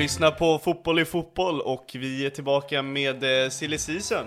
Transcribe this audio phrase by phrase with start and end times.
[0.00, 4.26] lyssnar på Fotboll i fotboll och vi är tillbaka med eh, Silly Season.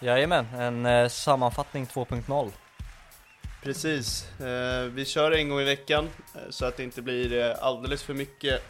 [0.00, 2.50] Jajamän, en eh, sammanfattning 2.0.
[3.62, 6.08] Precis, eh, vi kör en gång i veckan
[6.50, 8.62] så att det inte blir alldeles för mycket.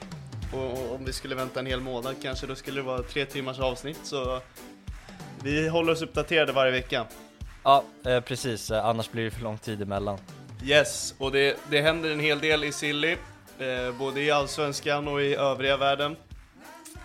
[0.55, 3.25] Och, och om vi skulle vänta en hel månad kanske då skulle det vara tre
[3.25, 4.41] timmars avsnitt så
[5.43, 7.07] vi håller oss uppdaterade varje vecka.
[7.63, 10.19] Ja, precis, annars blir det för lång tid emellan.
[10.65, 13.17] Yes, och det, det händer en hel del i Silly,
[13.99, 16.17] både i Allsvenskan och i övriga världen.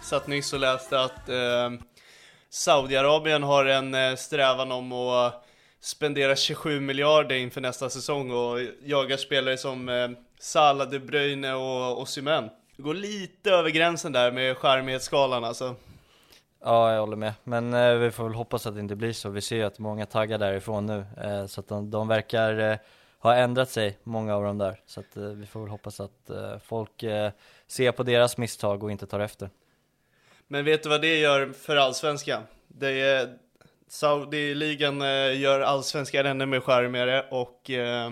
[0.06, 1.72] Satt nyss och läste att eh,
[2.50, 5.46] Saudiarabien har en eh, strävan om att
[5.80, 12.02] spendera 27 miljarder inför nästa säsong och jagar spelare som eh, Salah, De Bruyne och
[12.02, 12.50] Osimhen.
[12.78, 15.76] Det går lite över gränsen där med charmighetsskalan alltså.
[16.64, 17.34] Ja, jag håller med.
[17.44, 19.30] Men eh, vi får väl hoppas att det inte blir så.
[19.30, 22.78] Vi ser ju att många taggar därifrån nu, eh, så att de, de verkar eh,
[23.20, 24.82] ha ändrat sig, många av dem där.
[24.86, 27.32] Så att eh, vi får väl hoppas att eh, folk eh,
[27.68, 29.50] ser på deras misstag och inte tar efter.
[30.48, 32.44] Men vet du vad det gör för allsvenskan?
[32.68, 33.38] Det är,
[33.88, 38.12] Saudi-ligan eh, gör allsvenskan ännu mer charmigare och eh,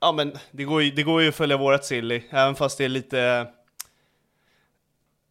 [0.00, 2.84] ja men det går, ju, det går ju att följa vårat silly, även fast det
[2.84, 3.46] är lite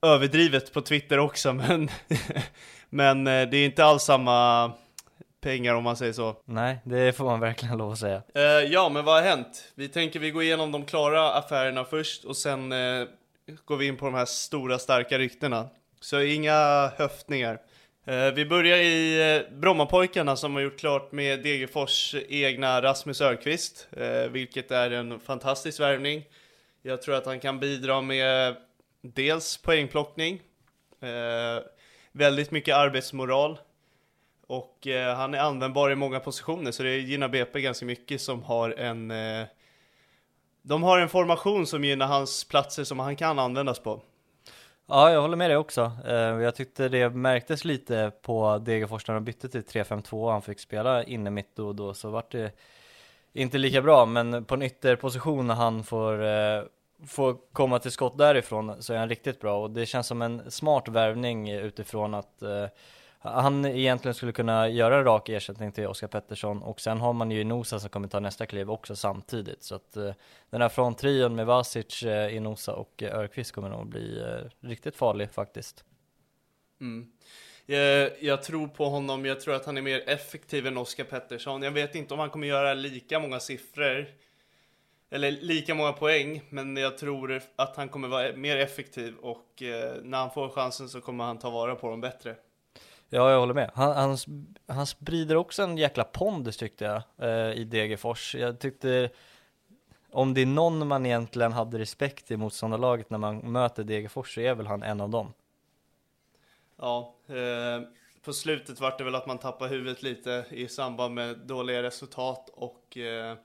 [0.01, 1.89] överdrivet på Twitter också, men,
[2.89, 4.71] men eh, det är inte alls samma
[5.41, 6.35] pengar om man säger så.
[6.45, 8.21] Nej, det får man verkligen lov att säga.
[8.35, 9.71] Eh, ja, men vad har hänt?
[9.75, 13.07] Vi tänker vi går igenom de klara affärerna först och sen eh,
[13.65, 15.69] går vi in på de här stora starka ryktena.
[15.99, 17.59] Så inga höftningar.
[18.05, 23.87] Eh, vi börjar i eh, Brommapojkarna som har gjort klart med Degerfors egna Rasmus Örqvist,
[23.91, 26.23] eh, vilket är en fantastisk värvning.
[26.81, 28.55] Jag tror att han kan bidra med
[29.01, 30.41] dels poängplockning,
[32.11, 33.59] väldigt mycket arbetsmoral
[34.47, 38.69] och han är användbar i många positioner så det gynnar BP ganska mycket som har
[38.69, 39.13] en
[40.67, 44.01] de har en formation som gynnar hans platser som han kan användas på.
[44.87, 45.91] Ja, jag håller med dig också.
[46.07, 50.41] Eh, jag tyckte det märktes lite på Degerfors när de bytte till 3-5-2 och han
[50.41, 52.51] fick spela inne mitt då och då så vart det
[53.33, 56.63] inte lika bra, men på en ytterposition när han får, eh,
[57.07, 60.51] får komma till skott därifrån så är han riktigt bra och det känns som en
[60.51, 62.65] smart värvning utifrån att eh,
[63.19, 67.41] han egentligen skulle kunna göra rak ersättning till Oskar Pettersson och sen har man ju
[67.41, 70.13] Inosa som kommer ta nästa kliv också samtidigt så att eh,
[70.49, 74.95] den här fronttrion med Vasic, eh, Inosa och eh, Örqvist kommer nog bli eh, riktigt
[74.95, 75.83] farlig faktiskt.
[76.81, 77.11] Mm.
[77.65, 81.61] Jag, jag tror på honom, jag tror att han är mer effektiv än Oskar Pettersson.
[81.61, 84.07] Jag vet inte om han kommer göra lika många siffror
[85.09, 89.95] eller lika många poäng, men jag tror att han kommer vara mer effektiv och eh,
[90.03, 92.35] när han får chansen så kommer han ta vara på dem bättre.
[93.09, 93.71] Ja, jag håller med.
[93.73, 94.17] Han, han,
[94.67, 98.35] han sprider också en jäkla pondus tyckte jag eh, i Degerfors.
[98.35, 99.09] Jag tyckte
[100.11, 104.41] om det är någon man egentligen hade respekt i motståndarlaget när man möter Degerfors så
[104.41, 105.33] är väl han en av dem.
[106.77, 107.87] Ja, eh,
[108.21, 112.49] på slutet var det väl att man tappade huvudet lite i samband med dåliga resultat
[112.53, 113.35] och eh,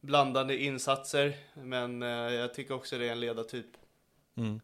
[0.00, 1.36] blandade insatser.
[1.54, 3.66] Men eh, jag tycker också det är en ledartyp.
[4.36, 4.60] Mm.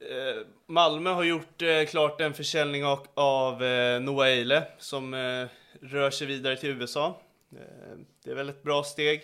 [0.00, 5.46] Eh, Malmö har gjort eh, klart en försäljning av, av eh, Noah Eile som eh,
[5.80, 7.20] rör sig vidare till USA.
[7.52, 9.22] Eh, det är väl ett bra steg.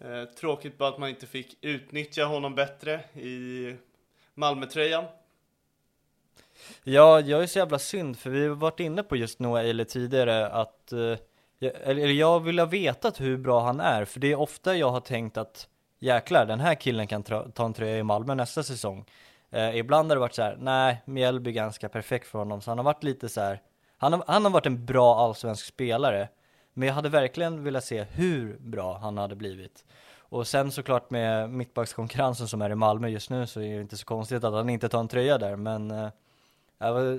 [0.00, 3.74] Eh, tråkigt bara att man inte fick utnyttja honom bättre i
[4.34, 5.04] Malmötröjan.
[6.82, 9.84] Ja, jag är så jävla synd för vi har varit inne på just Noah Eile
[9.84, 11.16] tidigare att eh,
[11.58, 14.90] jag, eller jag vill ha vetat hur bra han är för det är ofta jag
[14.90, 15.68] har tänkt att
[15.98, 19.04] jäklar den här killen kan ta en tröja i Malmö nästa säsong.
[19.50, 22.70] Eh, ibland har det varit så här, nej, Mjällby är ganska perfekt för honom så
[22.70, 23.62] han har varit lite så här,
[23.96, 26.28] han har, han har varit en bra allsvensk spelare
[26.72, 29.84] men jag hade verkligen velat se hur bra han hade blivit.
[30.18, 33.96] Och sen såklart med mittbackskonkurrensen som är i Malmö just nu så är det inte
[33.96, 36.10] så konstigt att han inte tar en tröja där men eh,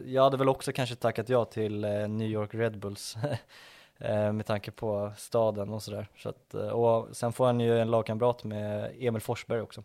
[0.06, 3.18] jag hade väl också kanske tackat ja till eh, New York Red Bulls
[3.98, 6.07] eh, med tanke på staden och sådär.
[6.18, 9.83] Så att, eh, och sen får han ju en lagkamrat med Emil Forsberg också.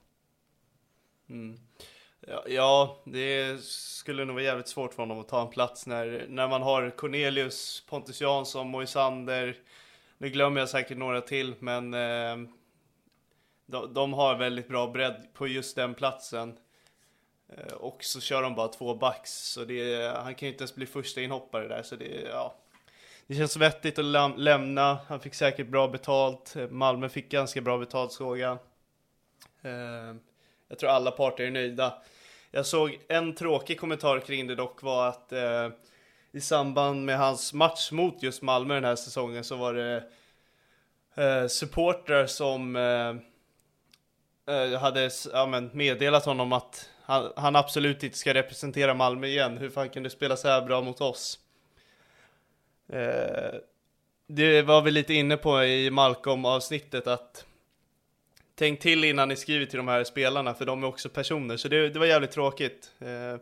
[1.29, 1.59] Mm.
[2.29, 6.27] Ja, ja, det skulle nog vara jävligt svårt för honom att ta en plats när,
[6.29, 9.57] när man har Cornelius, Pontus Jansson, Moisander.
[10.19, 12.49] Nu glömmer jag säkert några till, men eh,
[13.67, 16.59] de, de, har väldigt bra bredd på just den platsen.
[17.49, 20.75] Eh, och så kör de bara två backs, så det, han kan ju inte ens
[20.75, 22.55] bli första inhoppare där, så det, ja.
[23.27, 27.79] Det känns vettigt att läm lämna, han fick säkert bra betalt, Malmö fick ganska bra
[27.79, 28.59] betalt såg jag.
[29.63, 30.15] Eh,
[30.69, 32.03] jag tror alla parter är nöjda.
[32.51, 35.69] Jag såg en tråkig kommentar kring det dock var att eh,
[36.33, 40.03] i samband med hans match mot just Malmö den här säsongen så var det
[41.15, 43.17] eh, supportrar som eh,
[44.55, 49.59] eh hade ja, men, meddelat honom att han, han, absolut inte ska representera Malmö igen.
[49.59, 51.39] Hur fan kan du spela så här bra mot oss?
[52.89, 53.55] Eh,
[54.27, 57.47] det var vi lite inne på i Malcolm avsnittet att
[58.59, 61.57] tänk till innan ni skriver till de här spelarna, för de är också personer.
[61.57, 62.93] Så det, det var jävligt tråkigt.
[62.99, 63.41] Eh,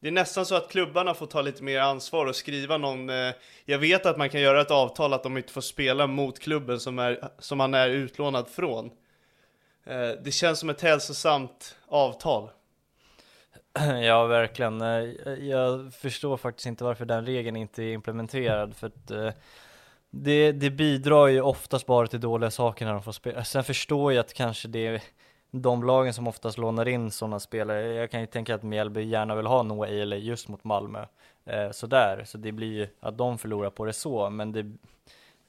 [0.00, 3.32] det är nästan så att klubbarna får ta lite mer ansvar och skriva någon, eh,
[3.64, 6.80] jag vet att man kan göra ett avtal att de inte får spela mot klubben
[6.80, 8.90] som, är, som man är utlånad från.
[9.84, 12.50] Eh, det känns som ett hälsosamt avtal.
[14.02, 14.80] Ja, verkligen.
[14.80, 19.30] Eh, jag förstår faktiskt inte varför den regeln inte är implementerad, för att eh,
[20.22, 23.44] det, det bidrar ju oftast bara till dåliga saker när de får spela.
[23.44, 25.02] Sen förstår jag att kanske det är
[25.50, 27.94] de lagen som oftast lånar in sådana spelare.
[27.94, 31.04] Jag kan ju tänka att Mjällby gärna vill ha Noah Eiley just mot Malmö.
[31.44, 34.72] Eh, sådär, så det blir ju att de förlorar på det så, men det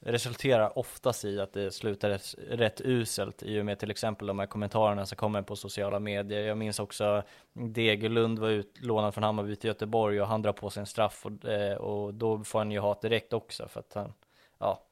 [0.00, 4.38] resulterar oftast i att det slutar rätt, rätt uselt i och med till exempel de
[4.38, 6.40] här kommentarerna som kommer på sociala medier.
[6.40, 7.22] Jag minns också
[7.52, 11.44] Degerlund var utlånad från Hammarby till Göteborg och han drar på sig en straff och,
[11.48, 14.12] eh, och då får han ju hat direkt också för att han
[14.58, 14.82] ja.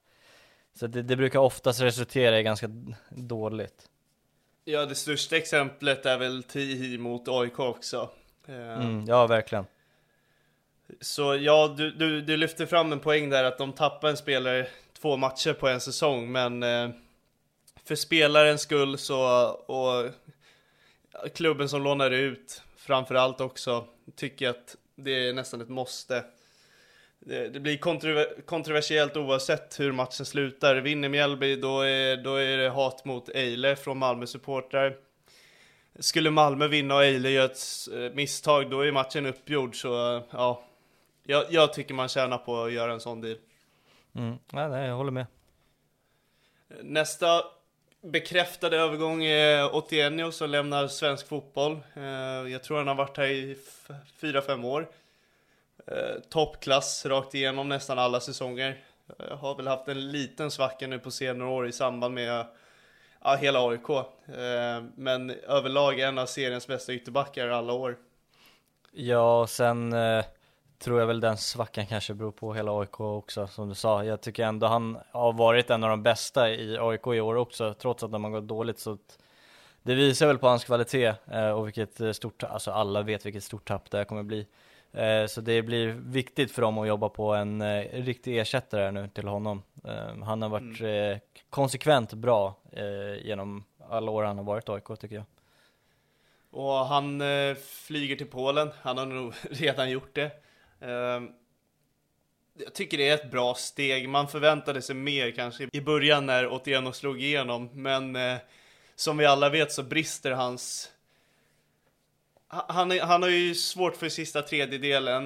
[0.74, 2.68] Så det, det brukar oftast resultera i ganska
[3.08, 3.88] dåligt.
[4.64, 8.10] Ja, det största exemplet är väl Tihi mot AIK också.
[8.46, 9.66] Eh, mm, ja, verkligen.
[11.00, 14.66] Så ja, du, du, du lyfter fram en poäng där att de tappar en spelare
[15.00, 16.90] två matcher på en säsong, men eh,
[17.84, 20.10] för spelarens skull så, och
[21.34, 23.86] klubben som lånar ut framförallt också,
[24.16, 26.24] tycker att det är nästan ett måste
[27.26, 30.76] det, blir kontrover kontroversiellt oavsett hur matchen slutar.
[30.76, 34.96] Vinner Mjällby, då är, då är det hat mot Eile från Malmö-supportrar.
[35.98, 37.58] Skulle Malmö vinna och Eile gör ett
[37.94, 39.80] eh, misstag, då är matchen uppgjord.
[39.80, 40.62] Så ja,
[41.22, 43.38] jag, jag tycker man tjänar på att göra en sån deal.
[44.14, 44.38] Mm.
[44.52, 45.26] Ja, nej, jag håller med.
[46.82, 47.44] Nästa
[48.02, 51.80] bekräftade övergång är Otienio som lämnar svensk fotboll.
[51.94, 52.02] Eh,
[52.52, 53.56] jag tror han har varit här i
[54.20, 54.88] 4-5 år
[55.86, 58.84] eh, toppklass rakt igenom nästan alla säsonger.
[59.18, 62.46] Jag har väl haft en liten svacka nu på senare år i samband med
[63.22, 63.90] ja, hela AIK.
[63.90, 67.96] Eh, men överlag en av seriens bästa ytterbackar alla år.
[68.92, 70.24] Ja, och sen eh,
[70.78, 74.04] tror jag väl den svackan kanske beror på hela AIK också, som du sa.
[74.04, 77.74] Jag tycker ändå han har varit en av de bästa i AIK i år också,
[77.74, 78.78] trots att de har gått dåligt.
[78.78, 78.98] Så
[79.82, 83.44] det visar väl på hans kvalitet eh, och vilket eh, stort, alltså alla vet vilket
[83.44, 84.46] stort tapp det här kommer bli.
[84.96, 89.08] Eh, så det blir viktigt för dem att jobba på en eh, riktig ersättare nu
[89.08, 89.62] till honom.
[89.84, 91.20] Eh, han har varit mm.
[91.50, 92.54] konsekvent bra
[93.22, 95.24] genom alla år han har varit AIK tycker jag.
[96.50, 97.22] Och han
[97.86, 100.30] flyger till Polen, han har nog redan gjort det.
[102.58, 106.48] Jag tycker det är ett bra steg, man förväntade sig mer kanske i början när
[106.48, 108.18] Otieno slog igenom, men
[108.96, 110.92] som vi alla vet så brister hans
[112.68, 115.24] han, är, han har ju svårt för sista tredjedelen.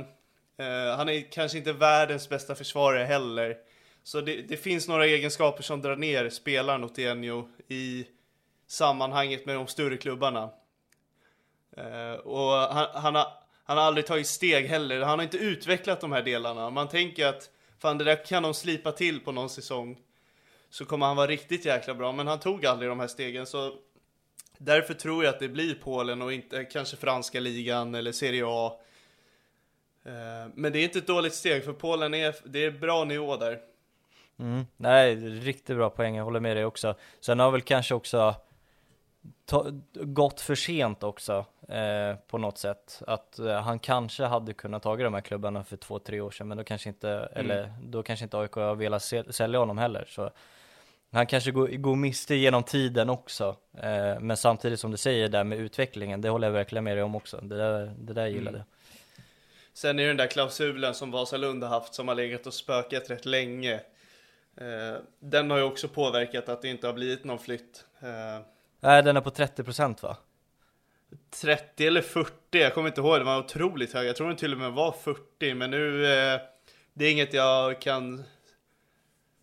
[0.61, 3.57] Uh, han är kanske inte världens bästa försvarare heller.
[4.03, 8.07] Så det, det finns några egenskaper som drar ner spelaren Otienio i
[8.67, 10.51] sammanhanget med de större klubbarna.
[11.79, 13.27] Uh, och han, han, har,
[13.65, 15.01] han har aldrig tagit steg heller.
[15.01, 16.71] Han har inte utvecklat de här delarna.
[16.71, 19.99] Man tänker att fan det där kan de slipa till på någon säsong.
[20.71, 22.13] Så kommer han vara riktigt jäkla bra.
[22.13, 23.47] Men han tog aldrig de här stegen.
[23.47, 23.73] Så
[24.63, 28.81] därför tror jag att det blir Polen och inte kanske franska ligan eller Serie A.
[30.05, 33.37] Eh, men det är inte ett dåligt steg för Polen är, det är bra nivå
[33.37, 33.59] där.
[34.39, 34.67] Mm.
[34.77, 36.95] Nej, riktigt bra poäng, jag håller med dig också.
[37.21, 38.35] Sen har väl kanske också
[39.47, 43.03] ta, gått för sent också eh, på något sätt.
[43.07, 46.49] Att eh, han kanske hade kunnat tagit de här klubbarna för två, tre år sedan,
[46.49, 47.29] men då kanske inte, mm.
[47.35, 50.05] eller då kanske inte AIK har velat sälja honom heller.
[50.09, 50.31] Så
[51.13, 53.57] han kanske går, går miste genom tiden också.
[53.83, 57.05] Eh, men samtidigt som du säger där med utvecklingen, det håller jag verkligen med dig
[57.05, 57.41] om också.
[57.43, 58.69] Det där, det där gillade mm.
[59.73, 63.11] Sen är det den där klausulen som Vasalund har haft som har legat och spökat
[63.11, 63.75] rätt länge.
[64.57, 67.85] Eh, den har ju också påverkat att det inte har blivit någon flytt.
[68.01, 68.45] Eh,
[68.81, 70.17] Nej, den är på 30% va?
[71.31, 74.09] 30 eller 40, jag kommer inte ihåg, det var otroligt hög.
[74.09, 76.41] Jag tror den till och med var 40, men nu, eh,
[76.95, 78.25] det är inget jag kan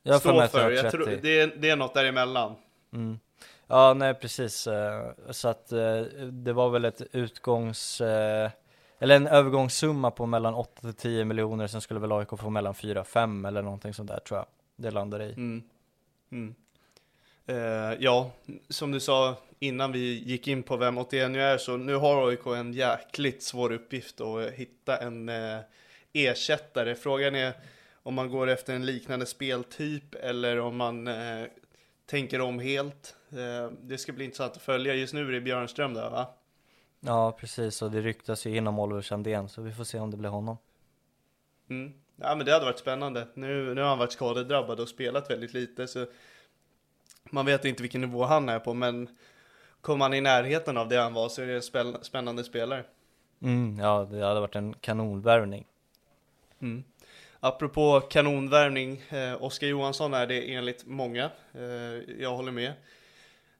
[0.07, 0.71] jag stå för.
[0.71, 2.55] Jag tror, det, är, det är något däremellan.
[2.93, 3.19] Mm.
[3.67, 4.67] Ja, nej precis.
[5.31, 5.67] Så att
[6.31, 8.01] det var väl ett utgångs
[8.99, 12.75] eller en övergångssumma på mellan 8 till 10 miljoner, sen skulle väl AIK få mellan
[12.75, 14.45] 4 5 eller någonting sånt där tror jag
[14.75, 15.33] det landar i.
[15.33, 15.63] Mm.
[16.31, 16.55] Mm.
[17.49, 18.31] Uh, ja,
[18.69, 22.29] som du sa innan vi gick in på vem 81 nu är, så nu har
[22.29, 25.59] AIK en jäkligt svår uppgift att hitta en uh,
[26.13, 26.95] ersättare.
[26.95, 27.53] Frågan är
[28.07, 31.45] om man går efter en liknande speltyp eller om man uh,
[32.05, 33.15] tänker om helt.
[33.81, 34.93] det ska bli intressant att följa.
[34.93, 36.27] Just nu är det Björnström där va?
[36.99, 37.81] Ja, precis.
[37.81, 40.57] Och det ryktas ju inom Oliver Sandén, så vi får se om det blir honom.
[41.69, 41.93] Mm.
[42.15, 43.27] Ja, men det hade varit spännande.
[43.33, 46.05] Nu, nu har han varit skadedrabbad och spelat väldigt lite, så
[47.23, 49.09] man vet inte vilken nivå han är på, men
[49.81, 52.83] kommer han i närheten av det han var så är det en spännande spelare.
[53.41, 55.65] Mm, ja, det hade varit en kanonvärvning.
[56.59, 56.83] Mm.
[57.39, 61.31] Apropå kanonvärvning, eh, Oskar Johansson är det enligt många.
[61.53, 61.61] Eh,
[62.19, 62.73] jag håller med.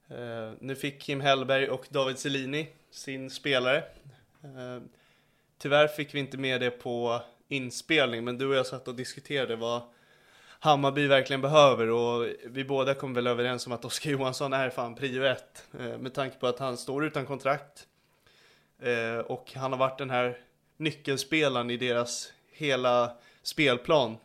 [0.10, 3.78] Eh, nu fick Kim Hellberg och David Selini sin spelare.
[4.44, 4.82] Eh,
[5.58, 9.56] tyvärr fick vi inte med det på inspelning, men du och jag satt och diskuterade
[9.56, 9.82] vad
[10.60, 14.96] Hammarby verkligen behöver och vi båda kom väl överens om att Oskar Johansson är fan
[14.96, 17.88] prio ett eh, med tanke på att han står utan kontrakt
[18.80, 20.38] eh, och han har varit den här
[20.78, 23.18] nyckelspelaren i deras hela
[23.48, 24.18] spelplan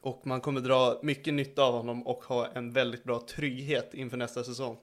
[0.00, 4.16] och man kommer dra mycket nytta av honom och ha en väldigt bra trygghet inför
[4.16, 4.76] nästa säsong.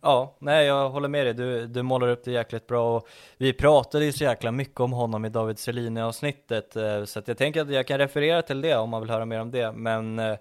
[0.00, 3.52] Ja, nej jag håller med dig, du, du målar upp det jäkligt bra och vi
[3.52, 7.38] pratade ju så jäkla mycket om honom i David Selini avsnittet eh, så att jag
[7.38, 10.18] tänker att jag kan referera till det om man vill höra mer om det men
[10.18, 10.36] eh,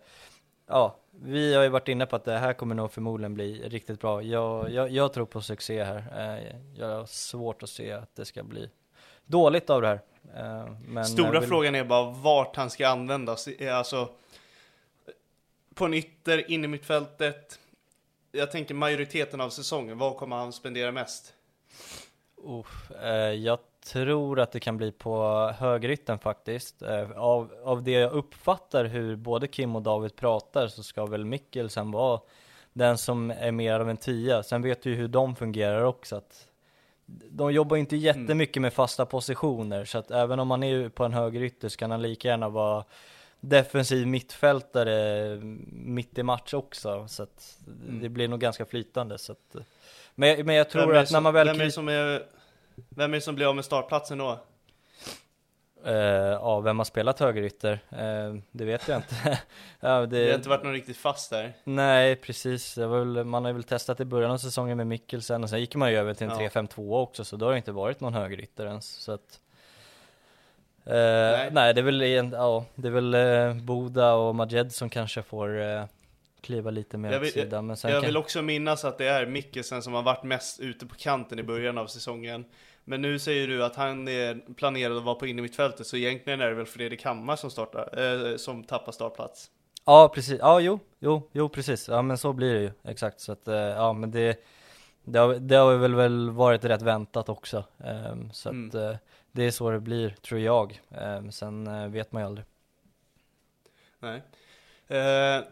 [0.68, 4.00] ja, vi har ju varit inne på att det här kommer nog förmodligen bli riktigt
[4.00, 4.22] bra.
[4.22, 5.98] Jag, jag, jag tror på succé här.
[6.18, 8.70] Eh, jag har svårt att se att det ska bli
[9.26, 10.02] dåligt av det här.
[10.88, 11.50] Men Stora vill...
[11.50, 13.48] frågan är bara vart han ska användas.
[13.72, 14.10] Alltså
[15.74, 17.60] på en ytter, in i mittfältet
[18.36, 21.34] jag tänker majoriteten av säsongen, vad kommer han spendera mest?
[22.48, 22.66] Uh,
[23.04, 26.82] eh, jag tror att det kan bli på högerytten faktiskt.
[26.82, 31.26] Eh, av, av det jag uppfattar hur både Kim och David pratar så ska väl
[31.26, 32.22] Mikkelsen vara
[32.74, 34.44] den som är mer av en tia.
[34.44, 36.16] Sen vet du ju hur de fungerar också.
[36.16, 36.48] Att
[37.08, 41.14] de jobbar inte jättemycket med fasta positioner så att även om man är på en
[41.14, 42.84] högerytter så kan han lika gärna vara
[43.40, 45.40] defensiv mittfältare
[45.72, 48.00] mitt i match också så att mm.
[48.02, 49.56] det blir nog ganska flytande så att
[50.16, 52.24] men, men jag tror att när man väl vem är, som är,
[52.90, 54.40] vem är det som blir av med startplatsen då?
[55.88, 57.80] Uh, ja, vem har spelat högerytter?
[57.94, 59.16] Uh, det vet jag inte.
[59.80, 60.06] ja, det...
[60.06, 61.54] det har inte varit någon riktigt fast där.
[61.64, 62.78] Nej, precis.
[62.78, 65.92] Väl, man har väl testat i början av säsongen med Mikkelsen och sen gick man
[65.92, 66.50] ju över till en ja.
[66.50, 68.88] 3-5-2 också, så då har det inte varit någon högerytter ens.
[68.88, 69.40] Så att,
[70.88, 71.50] Uh, nej.
[71.52, 71.74] nej.
[71.74, 72.02] det är väl,
[72.32, 73.16] ja, det är väl
[73.62, 75.50] Boda och Majed som kanske får
[76.46, 77.68] kliva lite mer åt sidan.
[77.68, 78.08] Men sen jag kan...
[78.08, 81.44] vill också minnas att det är Mikkelsen som har varit mest ute på kanten i
[81.44, 82.46] början av säsongen.
[82.84, 86.48] Men nu säger du att han är planerad att vara på innermittfältet, så egentligen är
[86.48, 89.52] det väl Fredrik Hammar som, startar, som tappar startplats?
[89.86, 90.40] Ja, precis.
[90.40, 91.88] Ja, jo, jo, jo, precis.
[91.88, 92.72] Ja, men så blir det ju.
[92.84, 93.20] Exakt.
[93.20, 93.42] Så att,
[93.76, 94.44] ja, men det,
[95.04, 97.64] det har, det har väl, väl varit rätt väntat också.
[97.78, 98.68] Um, så mm.
[98.68, 99.02] att,
[99.36, 100.82] det är så det blir, tror jag.
[100.90, 102.46] Eh, sen eh, vet man ju aldrig.
[104.00, 104.22] Nej.
[104.88, 105.44] Eh,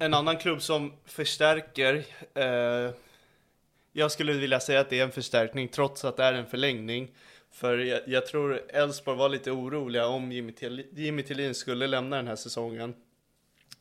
[0.00, 2.94] en annan klubb som förstärker, eh,
[3.92, 7.10] jag skulle vilja säga att det är en förstärkning trots att det är en förlängning.
[7.50, 12.16] För jag, jag tror Elfsborg var lite oroliga om Jimmy, Till, Jimmy Tillin skulle lämna
[12.16, 12.94] den här säsongen.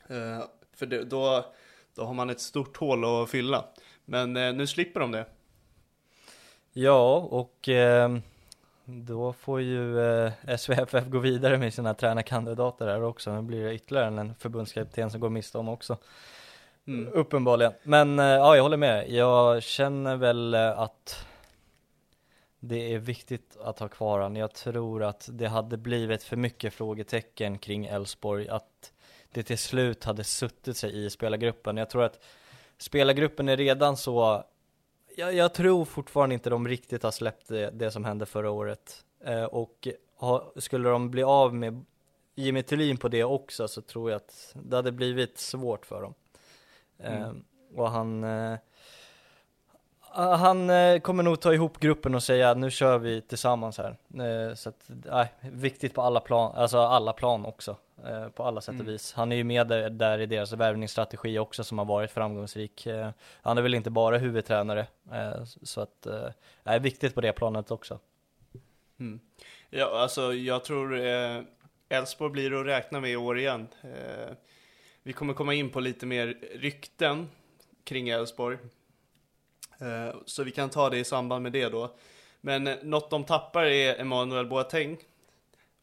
[0.08, 0.44] Eh,
[0.76, 1.54] för det, då,
[1.96, 3.66] då har man ett stort hål att fylla.
[4.06, 5.26] Men eh, nu slipper de det.
[6.74, 8.18] Ja, och eh,
[8.90, 13.32] då får ju eh, SVFF gå vidare med sina tränarkandidater här också.
[13.32, 15.98] Nu blir det ytterligare en förbundskapten som går miste om också.
[16.88, 17.14] Mm.
[17.14, 17.74] Uppenbarligen.
[17.84, 19.10] Men eh, ja, jag håller med.
[19.10, 21.26] Jag känner väl eh, att
[22.60, 24.36] det är viktigt att ha kvar han.
[24.36, 28.50] Jag tror att det hade blivit för mycket frågetecken kring Elfsborg.
[28.50, 28.94] Att
[29.32, 31.78] det till slut hade suttit sig i spelargruppen.
[31.78, 32.20] Jag tror att
[32.78, 34.44] spelargruppen är redan så
[35.20, 39.06] jag, jag tror fortfarande inte de riktigt har släppt det, det som hände förra året.
[39.24, 41.86] Eh, och ha, skulle de bli av med
[42.36, 46.14] Jimmy Thulin på det också så tror jag att det hade blivit svårt för dem.
[47.00, 47.22] Mm.
[47.22, 47.32] Eh,
[47.76, 48.58] och han eh,
[50.12, 53.96] han eh, kommer nog ta ihop gruppen och säga nu kör vi tillsammans här.
[54.24, 57.76] Eh, så att, nej, viktigt på alla plan, alltså alla plan också.
[58.06, 58.92] Eh, på alla sätt och mm.
[58.92, 59.14] vis.
[59.14, 62.88] Han är ju med där, där, i deras värvningsstrategi också som har varit framgångsrik.
[63.42, 64.88] han är väl inte bara huvudtränare.
[65.64, 68.00] så att, det är viktigt på det planet också.
[69.00, 69.20] Mm.
[69.70, 70.96] Ja, alltså jag tror
[71.90, 73.68] Elfsborg blir att räkna med i år igen.
[75.04, 77.30] vi kommer komma in på lite mer rykten
[77.84, 78.58] kring Elfsborg.
[79.82, 81.96] Eh, så vi kan ta det i samband med det då.
[82.42, 84.98] Men eh, något de tappar är Emanuel Boateng.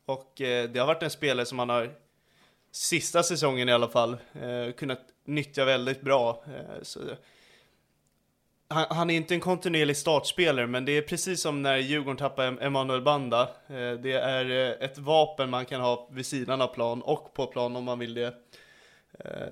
[0.06, 1.90] Och eh, det har varit en spelare som man har,
[2.70, 4.16] sista säsongen i alla fall,
[4.76, 6.44] kunnat nyttja väldigt bra.
[6.82, 7.00] Så,
[8.68, 12.62] han, han, är inte en kontinuerlig startspelare, men det är precis som när Djurgården tappar
[12.62, 13.48] Emanuel Banda.
[14.02, 17.84] Det är ett vapen man kan ha vid sidan av plan och på plan om
[17.84, 18.34] man vill det.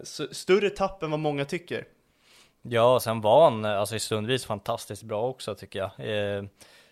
[0.03, 1.87] Så större tapp än vad många tycker.
[2.69, 5.91] Ja, sen var han alltså i stundvis fantastiskt bra också tycker jag.
[6.09, 6.45] Eh,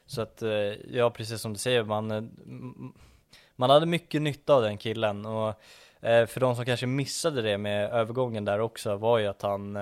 [0.07, 0.51] så att, eh,
[0.97, 2.23] ja precis som du säger, man, eh,
[3.57, 5.55] man hade mycket nytta av den killen och
[6.01, 9.79] för de som kanske missade det med övergången där också var ju att han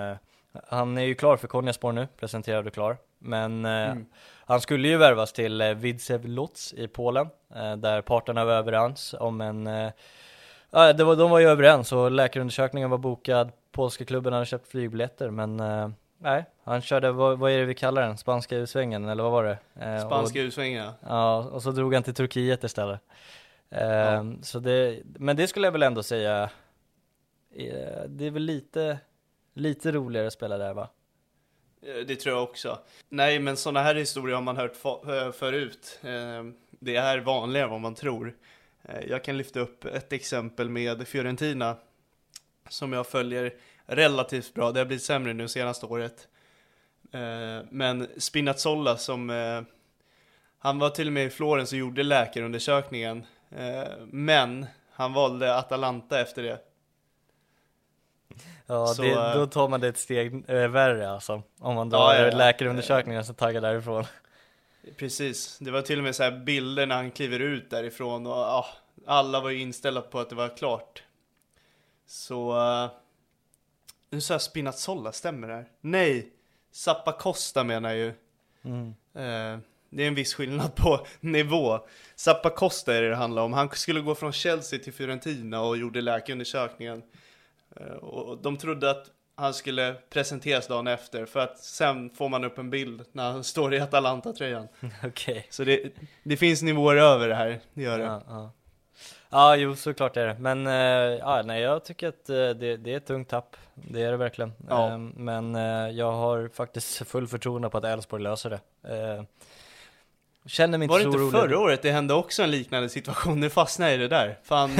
[0.68, 2.96] han är ju klar för Konjaspor nu, presenterad och klar.
[3.18, 4.06] Men mm.
[4.46, 7.28] han skulle ju värvas till eh, Widzew Lotz i Polen,
[7.76, 9.92] där parterna var överens om en
[10.70, 14.68] Ja, det var, de var ju överens och läkarundersökningen var bokad polska klubben hade köpt
[14.68, 18.18] flygbiljetter men uh, nej, han körde, vad, vad, är det vi kallar den?
[18.18, 19.58] Spanska U-svängen eller vad var det?
[19.86, 21.38] Uh, Spanska U-svängen ja.
[21.38, 23.00] Och så drog han till Turkiet istället.
[23.72, 24.24] Uh, ja.
[24.42, 26.50] så det, men det skulle jag väl ändå säga,
[28.08, 28.98] det är väl lite,
[29.54, 30.88] lite roligare att spela där va?
[32.06, 32.78] Det tror jag också.
[33.08, 34.76] Nej, men sådana här historier har man hört
[35.34, 35.98] förut.
[36.70, 38.34] Det är vanligare än vad man tror.
[39.08, 41.76] Jag kan lyfta upp ett exempel med Fiorentina
[42.70, 43.52] som jag följer
[43.86, 44.72] relativt bra.
[44.72, 46.28] Det har blivit sämre nu senaste året.
[47.12, 49.62] Eh, men Spinazzola som, eh,
[50.58, 53.26] han var till och med i Florens och gjorde läkarundersökningen.
[53.50, 56.58] Eh, men han valde Atalanta efter det.
[58.66, 61.42] Ja, så, det, då tar man det ett steg värre alltså.
[61.58, 64.04] Om man drar ja, ja, läkarundersökningen så taggar därifrån.
[64.96, 68.66] Precis, det var till och med så bilder när han kliver ut därifrån och ja,
[69.06, 71.02] alla var ju inställda på att det var klart.
[72.10, 72.52] Så...
[72.52, 72.90] Uh,
[74.10, 75.68] nu sa jag Spinazzola, stämmer det här?
[75.80, 76.32] Nej!
[76.72, 78.12] Zappa Costa menar jag ju.
[78.62, 78.86] Mm.
[78.86, 81.86] Uh, det är en viss skillnad på nivå.
[82.16, 83.52] Zappa Costa är det det handlar om.
[83.52, 87.02] Han skulle gå från Chelsea till Fiorentina och gjorde läkarundersökningen.
[87.80, 92.44] Uh, och de trodde att han skulle presenteras dagen efter för att sen får man
[92.44, 94.68] upp en bild när han står i Atalanta-tröjan.
[94.80, 95.08] Okej.
[95.08, 95.42] Okay.
[95.50, 95.92] Så det,
[96.22, 98.04] det finns nivåer över det här, det gör det.
[98.04, 98.52] Ja, ja.
[99.30, 100.36] Ja, jo såklart är det.
[100.38, 100.72] Men äh,
[101.18, 103.56] ja, nej, jag tycker att äh, det, det, är ett tungt tapp.
[103.74, 104.52] Det är det verkligen.
[104.68, 104.88] Ja.
[104.88, 105.54] Äh, men
[105.96, 108.60] jag har faktiskt full förtroende på att Elfsborg löser det.
[110.46, 113.40] känner mig inte Var det inte förra året det hände också en liknande situation?
[113.40, 114.38] Nu fastnar jag i det där.
[114.42, 114.70] Fan,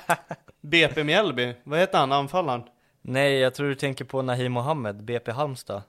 [0.60, 2.62] BP Mjällby, vad heter han, anfallaren?
[3.02, 5.82] Nej, jag tror du tänker på Nahim Mohammed, BP Halmstad.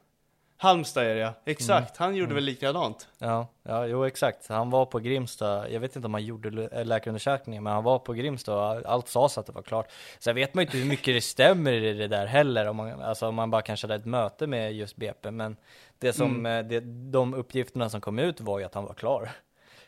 [0.60, 2.00] Halmstad är det ja, exakt.
[2.00, 2.08] Mm.
[2.08, 2.36] Han gjorde mm.
[2.36, 3.08] väl likadant?
[3.18, 4.48] Ja, ja, jo exakt.
[4.48, 8.14] Han var på Grimsta, jag vet inte om han gjorde läkarundersökningen, men han var på
[8.14, 9.92] Grimsta och allt sades att det var klart.
[10.20, 13.02] Sen vet man ju inte hur mycket det stämmer i det där heller, om man,
[13.02, 15.58] alltså om man bara kanske hade ett möte med just BP, men
[16.00, 16.46] det som, mm.
[16.46, 16.80] Eh, det,
[17.12, 19.30] de uppgifterna som kom ut var ju att han var klar.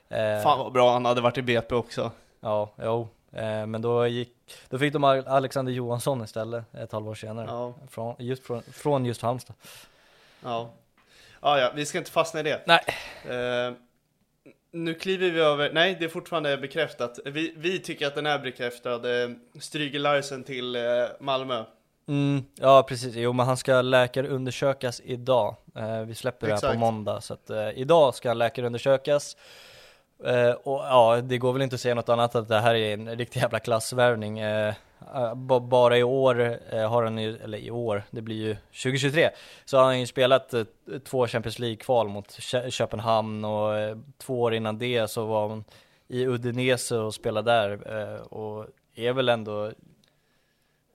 [0.09, 2.11] Eh, Fan vad bra han hade varit i BP också.
[2.39, 3.07] Ja, jo.
[3.31, 4.33] Eh, men då, gick,
[4.69, 7.45] då fick de Alexander Johansson istället ett halvår senare.
[7.49, 7.73] Ja.
[7.87, 9.55] Från, just från, från just Halmstad.
[10.43, 10.73] Ja.
[11.41, 12.61] ja, ja, vi ska inte fastna i det.
[12.65, 12.81] Nej.
[13.25, 13.75] Uh,
[14.71, 17.19] nu kliver vi över, nej det är fortfarande bekräftat.
[17.25, 18.95] Vi, vi tycker att den är bekräftad.
[18.95, 21.63] Uh, Stryger Larsen till uh, Malmö.
[22.07, 25.55] Mm, ja precis, jo men han ska läkarundersökas idag.
[25.77, 26.61] Uh, vi släpper Exakt.
[26.61, 29.37] det här på måndag, så att uh, idag ska han läkarundersökas.
[30.27, 32.93] Uh, och ja, det går väl inte att säga något annat att det här är
[32.93, 34.41] en riktig jävla klassvärvning.
[35.15, 38.55] Eh, ba- bara i år eh, har han ju, eller i år, det blir ju
[38.55, 39.29] 2023,
[39.65, 40.63] så har han ju spelat eh,
[41.05, 43.73] två Champions League-kval mot Kö- Köpenhamn och
[44.17, 45.63] två år innan det så var han
[46.07, 47.79] i Udinese och spelade där
[48.33, 49.71] och är väl ändå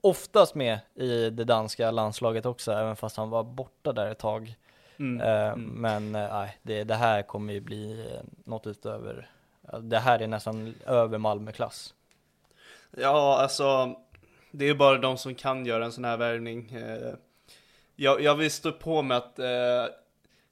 [0.01, 4.55] oftast med i det danska landslaget också, även fast han var borta där ett tag.
[4.99, 5.21] Mm.
[5.21, 5.61] Mm.
[5.81, 8.09] Men nej, det, det här kommer ju bli
[8.45, 9.29] något utöver,
[9.81, 11.93] det här är nästan över Malmö-klass.
[12.97, 13.95] Ja, alltså
[14.51, 16.71] det är bara de som kan göra en sån här värvning.
[16.71, 17.13] Eh.
[17.95, 19.85] Jag, jag vill stå på med att eh,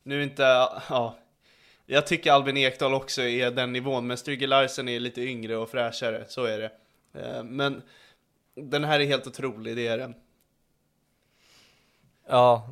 [0.03, 0.41] nu inte,
[0.89, 1.15] ja,
[1.85, 5.69] jag tycker Albin Ekdal också är den nivån, men Stryge Larsen är lite yngre och
[5.69, 6.71] fräschare, så är det.
[7.13, 7.81] Eh, men
[8.55, 10.15] den här är helt otrolig, det är den.
[12.27, 12.67] Ja,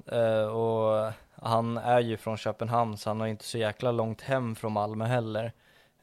[0.52, 1.14] och
[1.48, 5.06] han är ju från Köpenhamn så han har inte så jäkla långt hem från Malmö
[5.06, 5.52] heller.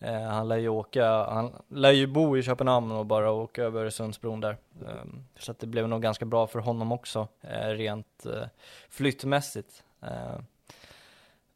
[0.00, 3.80] Eh, Han lär ju åka, han lär ju bo i Köpenhamn och bara åka över
[3.80, 4.56] Öresundsbron där.
[4.86, 4.94] Eh,
[5.38, 8.46] Så att det blev nog ganska bra för honom också, eh, rent eh,
[8.88, 9.84] flyttmässigt.
[10.02, 10.38] Eh,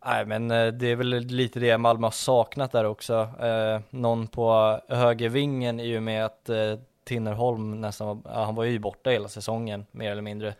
[0.04, 3.14] Nej men eh, det är väl lite det Malmö har saknat där också.
[3.40, 6.74] Eh, någon på högervingen i och med att eh,
[7.04, 10.54] Tinnerholm nästan var, ja, han var ju borta hela säsongen mer eller mindre.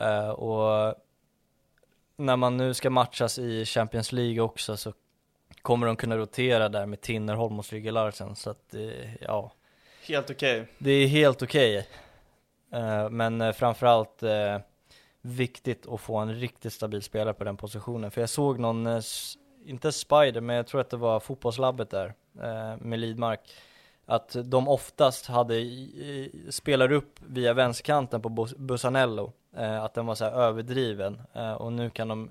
[0.00, 0.94] Eh, och
[2.16, 4.92] när man nu ska matchas i Champions League också så
[5.62, 9.52] kommer de kunna rotera där med Tinnerholm och Stryge Larsen så att eh, ja,
[10.06, 10.66] Helt okej.
[10.78, 11.88] det är helt okej.
[12.72, 14.22] Eh, men eh, framförallt
[15.20, 18.10] viktigt att få en riktigt stabil spelare på den positionen.
[18.10, 18.86] För jag såg någon,
[19.64, 22.14] inte Spider, men jag tror att det var fotbollslabbet där
[22.76, 23.40] med Lidmark.
[24.06, 25.54] Att de oftast hade,
[26.50, 29.32] spelar upp via vänsterkanten på Bus- Busanello.
[29.82, 31.20] Att den var så här överdriven.
[31.58, 32.30] Och nu kan de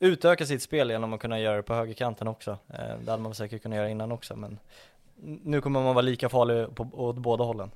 [0.00, 2.50] utöka sitt spel genom att kunna göra det på högerkanten också.
[2.50, 4.58] Eh, det hade man säkert kunnat göra innan också, men
[5.20, 7.70] nu kommer man vara lika farlig på, åt båda hållen.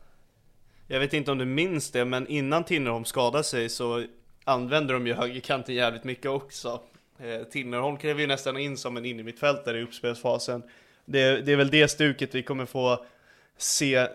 [0.87, 4.05] Jag vet inte om du minns det, men innan Tinnerholm skadade sig så
[4.45, 6.81] använde de ju högerkanten jävligt mycket också.
[7.19, 10.63] Eh, Tinnerholm klev ju nästan in som en innermittfältare i uppspelsfasen.
[11.05, 13.05] Det, det är väl det stuket vi kommer få
[13.57, 14.09] se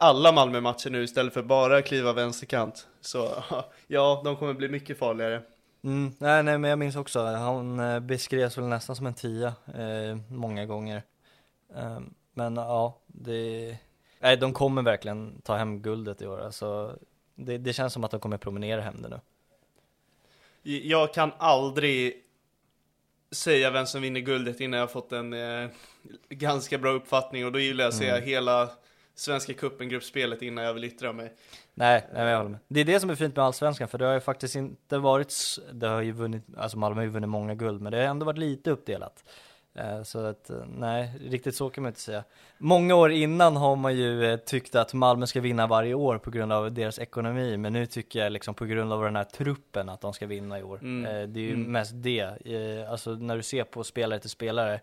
[0.00, 2.86] alla Malmö-matcher nu istället för bara kliva vänsterkant.
[3.00, 3.42] Så
[3.86, 5.42] ja, de kommer bli mycket farligare.
[5.84, 9.54] Mm, nej, nej, men jag minns också, han eh, beskrevs väl nästan som en tia
[9.74, 11.02] eh, många gånger.
[11.76, 12.00] Eh,
[12.34, 13.78] men ja, det,
[14.20, 16.40] nej, de kommer verkligen ta hem guldet i år.
[16.40, 16.98] Alltså,
[17.34, 19.20] det, det känns som att de kommer promenera hem det nu.
[20.62, 22.22] Jag kan aldrig
[23.30, 25.68] säga vem som vinner guldet innan jag fått en eh,
[26.28, 28.70] ganska bra uppfattning och då gillar jag att se hela
[29.14, 31.32] Svenska cupen-gruppspelet innan jag vill yttra mig.
[31.74, 32.60] Nej, nej men jag håller med.
[32.68, 35.34] Det är det som är fint med Allsvenskan, för det har ju faktiskt inte varit,
[35.72, 38.26] det har ju vunnit, alltså Malmö har ju vunnit många guld, men det har ändå
[38.26, 39.24] varit lite uppdelat.
[39.78, 42.24] Eh, Så att, eh, nej, riktigt så kan man inte säga.
[42.58, 46.30] Många år innan har man ju eh, tyckt att Malmö ska vinna varje år på
[46.30, 49.88] grund av deras ekonomi, men nu tycker jag liksom på grund av den här truppen
[49.88, 50.78] att de ska vinna i år.
[50.82, 51.32] Mm.
[51.32, 51.72] Det är ju Mm.
[51.72, 52.22] mest det,
[52.90, 54.80] alltså när du ser på spelare till spelare,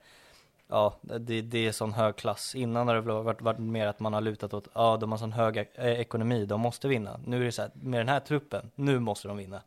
[0.71, 2.55] Ja, det, det är sån hög klass.
[2.55, 5.31] Innan har det varit, varit mer att man har lutat åt, ja de har sån
[5.31, 7.19] hög eh, ekonomi, de måste vinna.
[7.25, 9.61] Nu är det så här, med den här truppen, nu måste de vinna.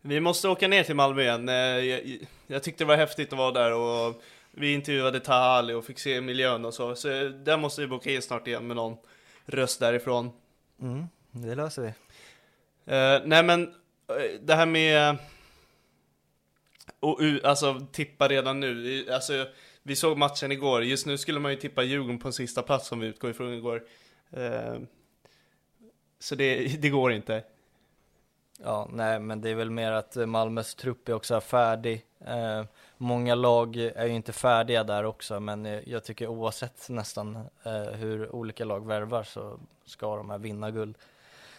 [0.00, 1.48] Vi måste åka ner till Malmö igen.
[1.48, 5.74] Eh, Jag, jag tyckte det var häftigt att vara där och vi intervjuade Taha Ali
[5.74, 6.94] och fick se miljön och så.
[6.94, 8.96] Så eh, där måste vi boka in snart igen med någon
[9.44, 10.30] röst därifrån.
[10.80, 11.88] Mm, det löser vi.
[12.94, 13.74] Eh, nej men,
[14.40, 15.16] det här med
[17.00, 19.06] och, alltså tippa redan nu.
[19.10, 19.46] Alltså,
[19.86, 20.84] vi såg matchen igår.
[20.84, 23.52] Just nu skulle man ju tippa Djurgården på en sista plats som vi utgår ifrån
[23.54, 23.84] igår.
[24.30, 24.76] Eh,
[26.18, 27.44] så det, det går inte.
[28.64, 32.04] Ja, nej men det är väl mer att Malmös trupp är också färdig.
[32.26, 32.64] Eh,
[32.96, 38.34] många lag är ju inte färdiga där också, men jag tycker oavsett nästan eh, hur
[38.34, 40.98] olika lag värvar så ska de här vinna guld.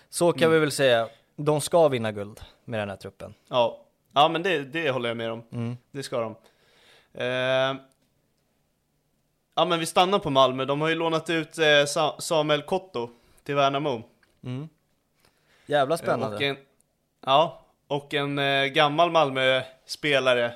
[0.10, 0.52] Så kan Mm.
[0.54, 3.34] vi väl säga, de ska vinna guld med den här truppen.
[3.48, 3.82] Ja,
[4.14, 5.44] ja men det, det håller jag med om.
[5.52, 5.78] Mm.
[5.92, 6.36] Det ska de.
[7.24, 7.76] Eh,
[9.58, 10.66] ja men vi stannar på Malmö.
[10.66, 13.10] De har ju lånat ut eh, Sa- Samuel Kotto
[13.44, 14.04] till Värnamo.
[14.44, 14.70] Mm.
[15.66, 16.36] Jävla Eh, spännande.
[16.36, 16.58] Och en,
[17.26, 20.54] ja, och en eh, gammal Malmö-spelare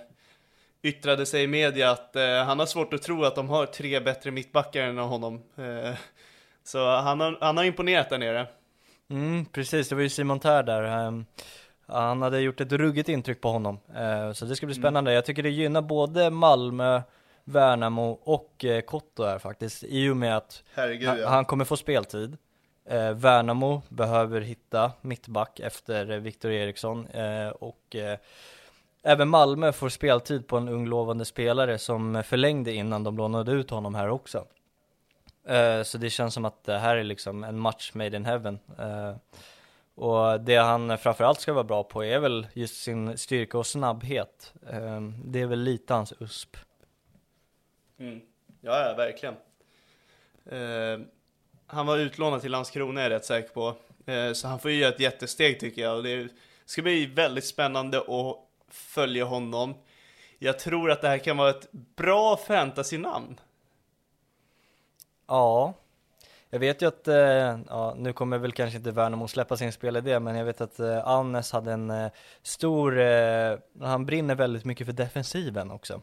[0.84, 4.00] yttrade sig i media att eh, han har svårt att tro att de har tre
[4.00, 5.42] bättre mittbackar än honom.
[5.58, 5.94] Eh,
[6.64, 8.48] så han har, han har imponerat där nere.
[9.10, 10.84] Mm, precis, det var ju Simon Tär där.
[10.84, 11.26] Ehm,
[11.88, 13.80] han hade gjort ett ruggigt intryck på honom.
[13.96, 14.84] Eh, så det ska bli Mm.
[14.84, 15.14] spännande.
[15.14, 17.02] Jag tycker det gynnar både Malmö,
[17.52, 19.84] Värnamo och eh, Kotto här faktiskt.
[19.84, 21.30] I och med att Herregud han, ja.
[21.30, 22.38] han kommer få speltid.
[22.86, 27.08] Eh, Värnamo behöver hitta mittback efter eh, Viktor Eriksson.
[27.08, 28.18] Eh, och eh,
[29.04, 33.70] även Malmö får speltid på en ung lovande spelare som förlängde innan de lånade ut
[33.70, 34.46] honom här också.
[35.48, 38.60] Eh, så det känns som att det här är liksom en match made in heaven.
[38.80, 39.16] Eh,
[39.96, 44.54] och det han framförallt ska vara bra på är väl just sin styrka och snabbhet.
[45.26, 46.58] Det är väl lite hans USP.
[48.02, 48.22] Mm.
[48.62, 49.36] Ja, ja, verkligen.
[50.46, 51.06] Eh,
[51.68, 53.76] han var utlånad till Landskrona är jag rätt säker på.
[54.06, 55.98] Eh, så han får ju göra ett jättesteg tycker jag.
[55.98, 56.28] Och det
[56.66, 58.38] ska bli väldigt spännande att
[58.70, 59.74] följa honom.
[60.40, 63.40] Jag tror att det här kan vara ett bra fantasy-namn.
[65.28, 65.74] Ja,
[66.50, 70.20] jag vet ju att, eh, ja, nu kommer väl kanske inte Värnamo släppa sin spelidé,
[70.20, 72.12] men jag vet att eh, Annes hade en eh,
[72.42, 76.02] stor, eh, han brinner väldigt mycket för defensiven också.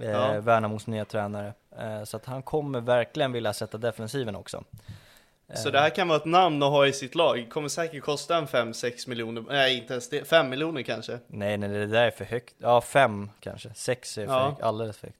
[0.00, 0.40] Eh, ja.
[0.40, 1.52] Värnamos nya tränare.
[1.78, 4.64] Eh, så att han kommer verkligen vilja sätta defensiven också.
[5.54, 8.36] Så det här kan vara ett namn att ha i sitt lag, kommer säkert kosta
[8.36, 11.18] en 5-6 miljoner, nej inte ens det, 5 miljoner kanske?
[11.26, 14.48] Nej nej det där är för högt, ja 5 kanske, 6 är för ja.
[14.48, 15.18] högt, alldeles för högt.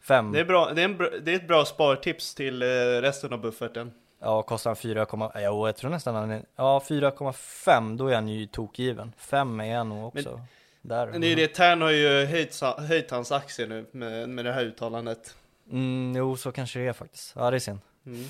[0.00, 2.66] 5 Det är bra, det är, en, det är ett bra spartips till eh,
[3.00, 7.96] resten av bufferten Ja, kostar han 4, ja, jag tror nästan han är, ja 4,5
[7.96, 10.46] då är han ju tokgiven 5 är han nog också men,
[10.82, 14.28] där Men det är ju det, Tern har ju höjt, höjt hans aktier nu med,
[14.28, 15.34] med det här uttalandet
[15.70, 18.24] Mm, jo så kanske det är faktiskt, ja det är synd mm.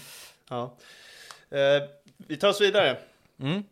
[0.49, 0.77] Ja
[1.51, 1.83] Eh,
[2.17, 2.97] vi tar oss vidare.
[3.41, 3.63] Mm.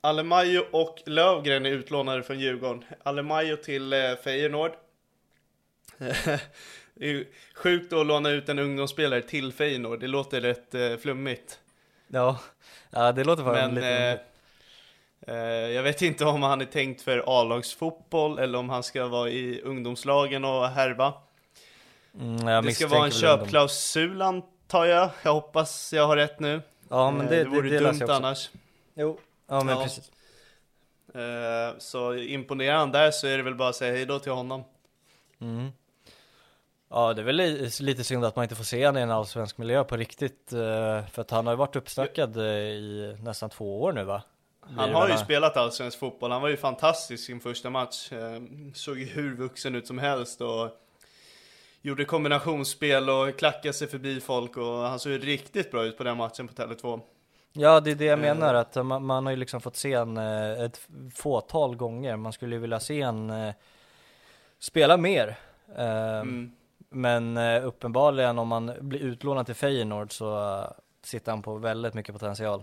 [0.00, 2.84] Alemajo och Lövgren är utlånade från Djurgården.
[3.02, 4.72] Alemajo till eh, Feyenoord.
[6.94, 11.60] det är sjukt att låna ut en ungdomsspelare till Feyenoord, det låter rätt eh, flummigt.
[12.08, 12.40] Ja,
[12.90, 14.18] ja det låter faktiskt lite eh,
[15.74, 19.60] Jag vet inte om han är tänkt för A-lagsfotboll eller om han ska vara i
[19.60, 21.14] ungdomslagen och härva.
[22.20, 26.62] Mm, det ska vara en köpklausul antar jag, jag hoppas jag har rätt nu.
[26.88, 28.50] Ja men eh, det, det vore det, det dumt annars.
[28.94, 29.82] Jo, ja men ja.
[29.82, 30.10] precis.
[31.16, 34.64] Uh, så imponerar han där så är det väl bara att säga hejdå till honom.
[35.40, 35.72] Mm.
[36.90, 37.36] Ja det är väl
[37.80, 40.46] lite synd att man inte får se honom i en allsvensk miljö på riktigt.
[41.10, 44.22] För att han har ju varit uppsnackad uh, i nästan två år nu va?
[44.76, 48.10] Han har ju spelat allsvensk fotboll, han var ju fantastisk i sin första match.
[48.74, 50.70] Såg ju hur vuxen ut som helst och
[51.82, 56.04] gjorde kombinationsspel och klackade sig förbi folk och han såg ju riktigt bra ut på
[56.04, 57.00] den matchen på Tele2.
[57.52, 60.16] Ja, det är det jag menar, att man, man har ju liksom fått se en
[60.16, 62.16] eh, ett fåtal gånger.
[62.16, 63.54] Man skulle ju vilja se en eh,
[64.58, 65.38] spela mer.
[65.76, 66.52] Eh, mm.
[66.90, 70.60] Men uppenbarligen om man blir utlånad till Feyenoord så
[71.02, 72.62] sitter han på väldigt mycket potential.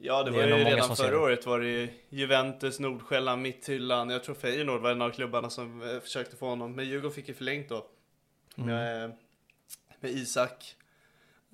[0.00, 4.10] Ja, det, det var ju redan förra året var det ju Juventus, Nordsjälland, Mitthyllan.
[4.10, 7.34] Jag tror Feyenoord var en av klubbarna som försökte få honom, men Djurgården fick ju
[7.34, 7.86] förlängt då
[8.56, 8.68] mm.
[8.68, 9.16] med,
[10.00, 10.76] med Isak.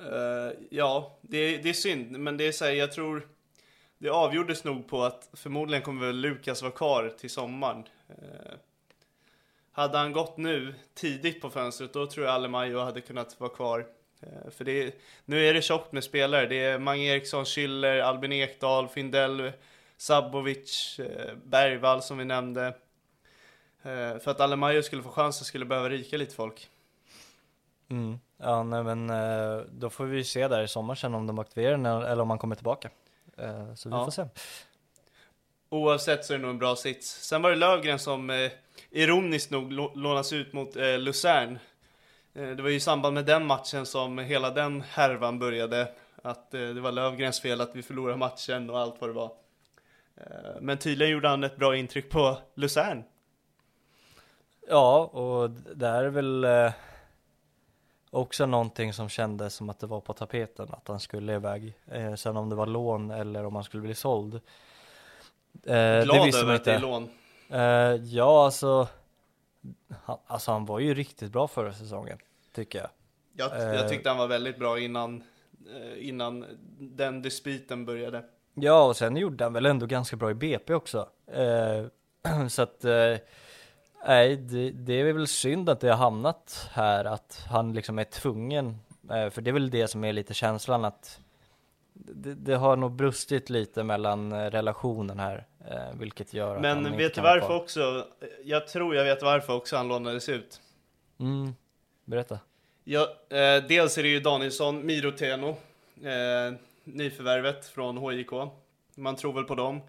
[0.00, 3.28] Uh, ja, det, det är synd, men det är så här, jag tror
[3.98, 7.84] det avgjordes nog på att förmodligen kommer väl Lukas vara kvar till sommaren.
[9.72, 13.86] Hade han gått nu tidigt på fönstret då tror jag Alemajo hade kunnat vara kvar.
[14.22, 14.92] Uh, för det är,
[15.24, 16.46] nu är det tjockt med spelare.
[16.46, 19.52] Det är Mange Eriksson, Schüller, Albin Ekdal, Findell,
[19.96, 21.00] Sabovic,
[21.44, 22.74] Bergvall som vi nämnde.
[24.20, 26.68] För att Alemajo skulle få chansen skulle behöva rika lite folk.
[27.90, 28.18] Mm.
[28.36, 32.02] Ja, nej, men eh, då får vi se där i sommar sen om de aktiverar
[32.02, 32.90] eller om han kommer tillbaka.
[33.36, 34.04] Eh, så vi ja.
[34.04, 34.24] får se.
[35.68, 37.08] Oavsett så är det nog en bra sits.
[37.08, 38.50] Sen var det Lövgren som eh,
[38.90, 41.58] ironiskt nog lånas ut mot eh, Luzern.
[42.34, 45.88] Eh, det var ju i samband med den matchen som hela den härvan började.
[46.22, 49.30] Att eh, det var Lövgrens fel att vi förlorade matchen och allt vad det var.
[50.60, 53.04] men tydligen gjorde han ett bra intryck på Luzern.
[54.68, 56.46] Ja, och det är väl
[58.10, 61.74] Också någonting som kändes som att det var på tapeten, att han skulle iväg.
[61.86, 64.34] Eh, sen om det var lån eller om han skulle bli såld.
[64.34, 67.08] Eh, Glad över att det är lån.
[67.50, 67.60] Eh,
[68.04, 68.88] ja, alltså,
[70.04, 72.18] han, alltså han var ju riktigt bra förra säsongen,
[72.52, 72.88] tycker jag.
[73.32, 75.22] Jag, jag eh, tyckte han var väldigt bra innan,
[75.74, 76.44] eh, innan
[76.78, 78.24] den dispyten började.
[78.54, 81.08] Ja, och sen gjorde han väl ändå ganska bra i BP också.
[81.26, 81.86] Eh,
[82.48, 82.84] så att
[84.06, 88.04] Nej, det, det, är väl synd att det har hamnat här, att han liksom är
[88.04, 91.20] tvungen, för det är väl det som är lite känslan att
[91.92, 95.46] det, det har nog brustit lite mellan relationen här,
[95.94, 98.06] vilket gör att Men han vet du varför också?
[98.44, 100.60] Jag tror jag vet varför också han lånades ut.
[101.20, 101.54] Mm,
[102.04, 102.38] berätta.
[102.84, 105.48] Ja, eh, dels är det ju Danielsson, Miroteno,
[106.04, 106.54] eh,
[106.84, 108.30] nyförvärvet från HJK.
[108.94, 109.80] Man tror väl på dem.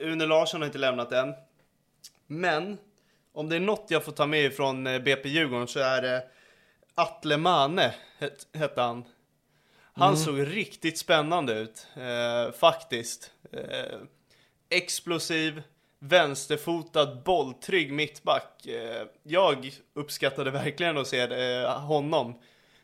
[0.00, 1.34] Une Larsson har inte lämnat än.
[2.26, 2.78] Men
[3.32, 6.24] om det är något jag får ta med från eh, BP Djurgården så är det
[6.94, 7.94] Atle Mane,
[8.52, 9.04] hette han.
[9.92, 10.16] Han mm.
[10.16, 13.32] såg riktigt spännande ut, eh, faktiskt.
[13.52, 13.98] Eh,
[14.68, 15.62] explosiv,
[15.98, 18.66] vänsterfotad, bolltrygg mittback.
[18.66, 22.34] Eh, jag uppskattade verkligen att se eh, honom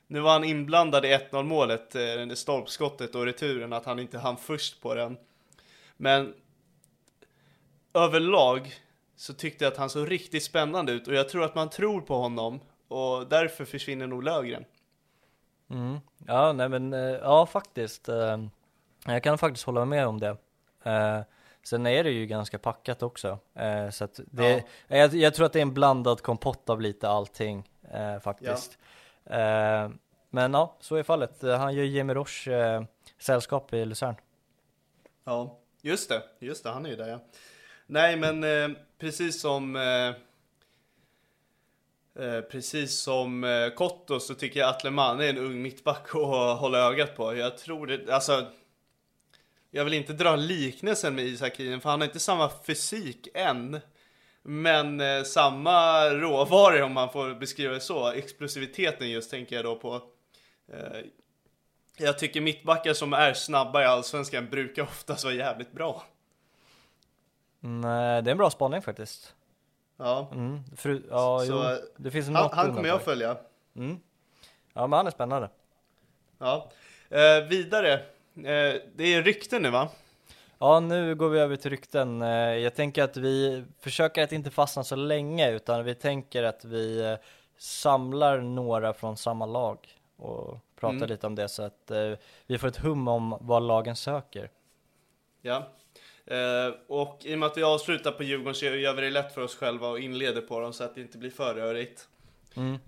[0.07, 4.37] Nu var han inblandad i 1-0 målet, eh, stolpskottet och returen, att han inte hann
[4.37, 5.17] först på den.
[5.97, 6.35] Men
[7.95, 8.75] överlag
[9.17, 12.01] så tyckte jag att han såg riktigt spännande ut och jag tror att man tror
[12.01, 14.65] på honom och därför försvinner nog Löfgren.
[15.71, 15.99] Mm.
[16.27, 16.93] Ja, nej men,
[17.23, 18.09] ja faktiskt.
[19.05, 20.37] Jag kan faktiskt hålla med om det.
[21.63, 23.39] Eh, sen är det ju ganska packat också.
[23.93, 24.97] Så att det, ja.
[24.97, 27.69] jag, jag, tror att det är en blandad kompott av lite allting
[28.23, 28.79] faktiskt.
[29.25, 29.91] Ja.
[30.31, 31.43] Men ja, så är fallet.
[31.43, 32.87] Han gör Jimmy Roche
[33.19, 34.15] sällskap i Luzern.
[35.25, 36.23] Ja, just det.
[36.39, 37.21] Just det, han är ju där ja.
[37.87, 40.09] Nej, men eh, precis som eh,
[42.25, 46.59] eh, precis som eh, Kotto så tycker jag att Leman är en ung mittback att
[46.59, 47.37] hålla ögat på.
[47.37, 48.47] Jag tror det, alltså
[49.75, 53.81] jag vill inte dra liknelsen med Isak Hien för han har inte samma fysik än.
[54.43, 58.11] Men eh, samma råvaror om man får beskriva det så.
[58.13, 59.95] Explosiviteten just tänker jag då på.
[60.73, 60.99] Eh,
[61.97, 66.03] jag tycker mittbackar som är snabba i Allsvenskan brukar oftast vara jävligt bra.
[67.61, 69.35] Nej, det är en bra spaning faktiskt.
[69.97, 70.29] Ja.
[70.33, 70.61] Mm.
[70.77, 73.37] Fru, ja, så, jo, det finns han, han kommer jag följa.
[73.77, 74.01] Mm.
[74.73, 75.51] Ja, men han är spännande.
[76.39, 76.71] Ja.
[77.09, 78.01] Eh, vidare.
[78.37, 79.89] Eh, det är rykten nu va?
[80.59, 82.23] Ja, nu går vi över till rykten.
[82.23, 86.65] Eh, jag tänker att vi försöker att inte fastna så länge, utan vi tänker att
[86.65, 87.17] vi eh,
[87.59, 89.79] samlar några från samma lag
[90.17, 91.09] och pratar mm.
[91.09, 91.91] lite om det så att
[92.47, 94.51] vi får ett hum om vad lagen söker.
[95.43, 95.69] Ja,
[96.87, 99.41] och i och med att vi avslutar på Djurgården så gör vi det lätt för
[99.41, 102.09] oss själva och inleder på dem så att det inte blir för rörigt.
[102.57, 102.79] Mm.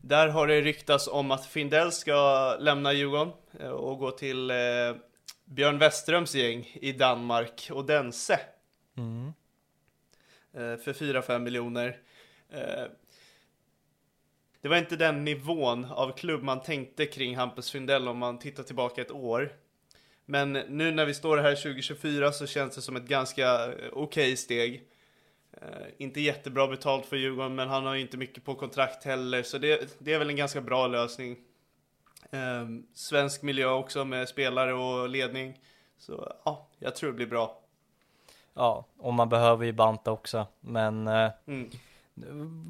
[0.00, 4.52] Där har det ryktats om att Findell ska lämna Djurgården uh, och gå till
[5.44, 8.40] Björn Westerströms gäng i Danmark, Odense.
[8.96, 9.32] Mm.
[10.52, 11.96] för 4-5 miljoner.
[14.60, 18.62] det var inte den nivån av klubb man tänkte kring Hampus Findell om man tittar
[18.62, 19.52] tillbaka ett år.
[20.30, 23.92] Men nu när vi står här 2024 så känns det som ett ganska eh, okej
[23.92, 24.82] okay steg.
[25.62, 29.58] Uh, inte jättebra betalt för Djurgården, men han har inte mycket på kontrakt heller, så
[29.58, 31.36] det, det är väl en ganska bra lösning.
[32.34, 35.60] Uh, svensk miljö också med spelare och ledning.
[35.98, 37.60] Så ja, jag tror det blir bra.
[38.54, 41.70] Ja, och man behöver ju banta också, men uh, mm.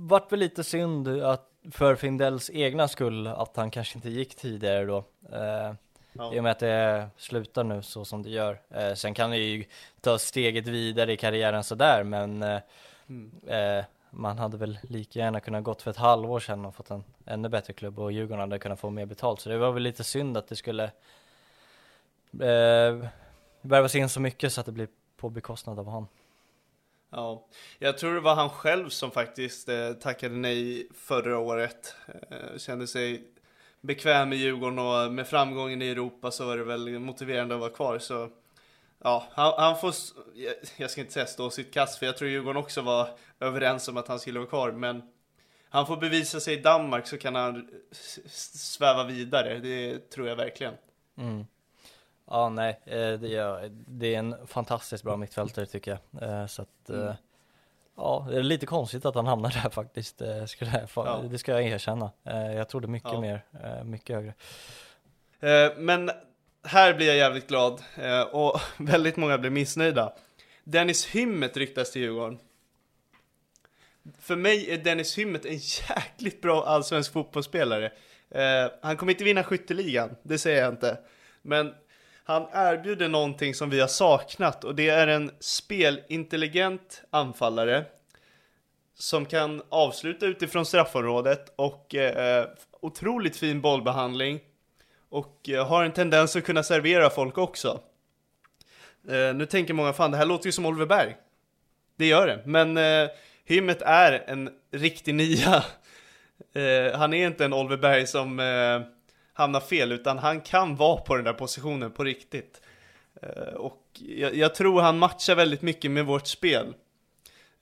[0.09, 4.85] vart väl lite synd att för Findells egna skull att han kanske inte gick tidigare
[4.85, 4.99] då.
[5.33, 5.75] Uh,
[6.13, 6.35] Ja.
[6.35, 8.61] I och med att det slutar nu så som det gör.
[8.71, 9.65] Eh, sen kan det ju
[10.01, 12.61] ta steget vidare i karriären sådär, men eh,
[13.09, 13.31] mm.
[13.47, 17.05] eh, man hade väl lika gärna kunnat gått för ett halvår sedan och fått en
[17.27, 19.41] ännu bättre klubb och Djurgården hade kunnat få mer betalt.
[19.41, 20.85] Så det var väl lite synd att det skulle
[22.33, 23.09] eh,
[23.61, 26.09] värvas in så mycket så att det blir på bekostnad av honom.
[27.11, 27.47] Ja,
[27.79, 31.95] jag tror det var han själv som faktiskt eh, tackade nej förra året.
[32.31, 33.25] Eh, kände sig
[33.81, 37.71] bekväm med Djurgården och med framgången i Europa så var det väl motiverande att vara
[37.71, 37.99] kvar.
[37.99, 38.31] Så
[38.99, 39.95] ja, han, han får,
[40.77, 43.09] jag ska inte säga stå sitt kast för jag tror Djurgården också var
[43.41, 44.73] överens om att han skulle vara kvar.
[44.73, 45.03] Men
[45.69, 47.71] han får bevisa sig i Danmark så kan han
[48.29, 49.59] sväva vidare.
[49.59, 50.75] Det tror jag verkligen.
[51.17, 51.47] Mm.
[52.27, 56.23] Ja, nej, eh, det är, det är en fantastiskt bra mittfältare tycker jag.
[56.23, 57.15] Eh, så att, mm.
[58.01, 61.25] Ja, det är lite konstigt att han hamnar där faktiskt, eh, skulle jag, ja.
[61.31, 62.11] det ska jag erkänna.
[62.25, 63.21] Eh, jag trodde mycket ja.
[63.21, 64.35] mer, eh, mycket högre.
[65.77, 66.11] Men
[66.65, 67.83] här blir jag jävligt glad
[68.33, 70.13] och väldigt många blir missnöjda.
[70.65, 72.39] Dennis Hymmet ryktas till Djurgården.
[74.19, 75.53] För mig är Dennis Hymmet en
[75.89, 77.93] jäkligt bra allsvensk fotbollsspelare.
[78.83, 80.99] Han kommer inte vinna skytteligan, det säger jag inte.
[81.43, 81.75] Men
[82.31, 87.85] han erbjuder någonting som vi har saknat och det är en spelintelligent anfallare
[88.95, 92.49] som kan avsluta utifrån straffområdet och eh,
[92.81, 94.41] otroligt fin bollbehandling
[95.09, 97.81] och eh, har en tendens att kunna servera folk också.
[99.09, 101.17] Eh, nu tänker många, fan det här låter ju som Oliver Berg.
[101.97, 103.11] Det gör det, men eh,
[103.45, 105.65] Hymmet är en riktig nia.
[106.53, 108.81] Eh, han är inte en Oliver Berg som eh,
[109.33, 112.61] hamna hamnar fel, utan han kan vara på den där positionen på riktigt.
[113.23, 116.75] Eh, och jag, jag, tror han matchar väldigt mycket med vårt spel.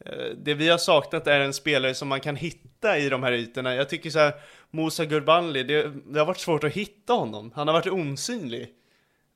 [0.05, 3.33] Eh, det vi har saknat är en spelare som man kan hitta i de här
[3.33, 3.75] ytorna.
[3.75, 4.35] Jag tycker så här,
[4.71, 7.53] Musa Gurbanli, det, det har varit svårt att hitta honom.
[7.55, 8.75] Han har varit osynlig.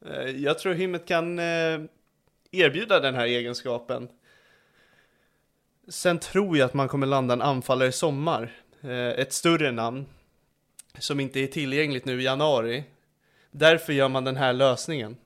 [0.06, 1.38] Eh, jag tror Himmet kan
[2.50, 4.08] erbjuda den här egenskapen.
[5.88, 8.52] Sen tror jag att man kommer landa en anfallare i sommar.
[9.16, 10.06] Ett större namn
[10.98, 12.84] som inte är tillgängligt nu i januari.
[13.50, 15.16] Därför gör man den här lösningen.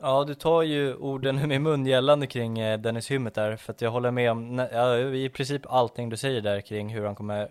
[0.00, 3.72] Ja, du tar ju orden ur min mun gällande kring eh, Dennis Hymmet där, för
[3.72, 7.14] att jag håller med om ja, i princip allting du säger där kring hur han
[7.14, 7.50] kommer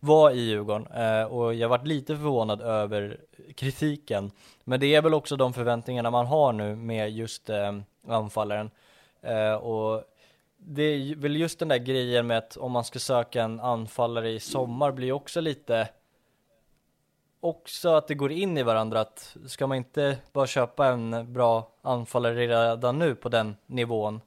[0.00, 3.20] vara i Djurgården eh, och jag varit lite förvånad över
[3.54, 4.30] kritiken.
[4.64, 7.72] Men det är väl också de förväntningarna man har nu med just eh,
[8.08, 8.70] anfallaren.
[9.22, 10.04] Eh, och
[10.56, 14.30] det är väl just den där grejen med att om man ska söka en anfallare
[14.30, 15.88] i sommar blir också lite
[17.44, 21.70] också att det går in i varandra att ska man inte bara köpa en bra
[21.82, 24.20] anfallare redan nu på den nivån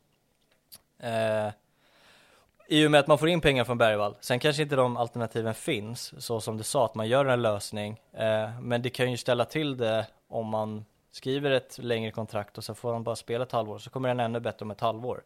[0.99, 1.53] eh,
[2.67, 4.15] i och med att man får in pengar från Bergvall.
[4.19, 8.01] Sen kanske inte de alternativen finns, så som du sa, att man gör en lösning.
[8.13, 12.63] Eh, men det kan ju ställa till det om man skriver ett längre kontrakt och
[12.63, 15.23] så får han bara spela ett halvår, så kommer den ännu bättre om ett halvår.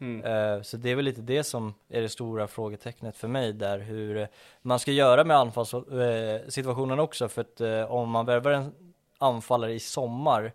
[0.00, 0.24] Mm.
[0.24, 3.78] Eh, så det är väl lite det som är det stora frågetecknet för mig där,
[3.78, 4.28] hur
[4.62, 8.72] man ska göra med anfallssituationen eh, också, för att eh, om man värvar en
[9.18, 10.52] anfallare i sommar,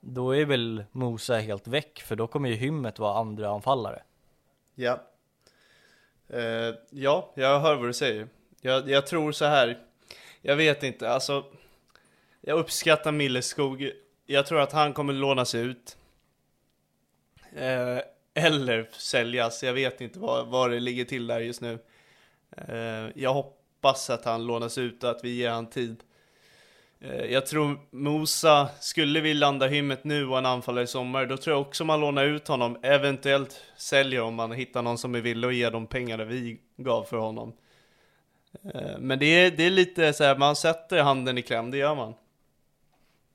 [0.00, 4.02] då är väl Mosa helt väck, för då kommer ju Hymmet vara andra anfallare.
[4.74, 5.00] Ja,
[6.34, 8.28] Uh, ja, jag hör vad du säger.
[8.60, 9.78] Jag, jag, tror så här.
[10.40, 11.44] Jag vet inte, alltså.
[12.40, 13.90] Jag uppskattar Milleskog.
[14.26, 15.96] Jag tror att han kommer lånas ut.
[17.56, 18.00] Uh,
[18.34, 19.62] eller säljas.
[19.62, 21.78] Jag vet inte vad, vad det ligger till där just nu.
[22.56, 26.02] Eh, jag hoppas att han lånas ut och att vi ger han tid.
[27.00, 31.36] Eh, jag tror Mosa, skulle vi landa hymmet nu och en anfallare i sommar, då
[31.36, 35.20] tror jag också man lånar ut honom, eventuellt säljer om man hittar någon som är
[35.20, 37.52] villig att ge de pengarna vi gav för honom.
[38.74, 41.76] Eh, men det är, det är lite så här, man sätter handen i kläm, det
[41.76, 42.14] gör man.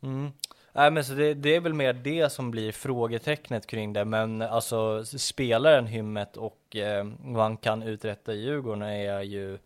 [0.03, 0.31] Mm.
[0.77, 4.41] Nej men så det, det, är väl mer det som blir frågetecknet kring det, men
[4.41, 9.57] alltså spelaren Hymmet och eh, vad han kan uträtta i Djurgården är ju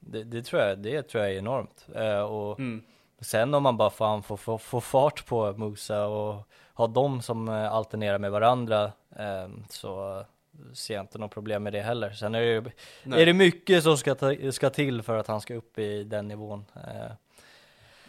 [0.00, 1.86] det, det, tror jag, det tror jag är enormt.
[1.94, 2.84] Eh, och mm.
[3.20, 7.48] Sen om man bara fan får, får, får fart på Musa och har dem som
[7.48, 10.24] eh, alternerar med varandra eh, så
[10.72, 12.10] ser jag inte något problem med det heller.
[12.10, 15.54] Sen är det, är det mycket som ska, ta, ska till för att han ska
[15.54, 16.64] upp i den nivån.
[16.74, 17.12] Eh,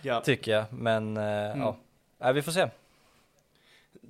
[0.01, 0.21] ja.
[0.21, 1.59] Tycker jag, men eh, mm.
[1.59, 1.77] ja,
[2.33, 2.69] vi får se.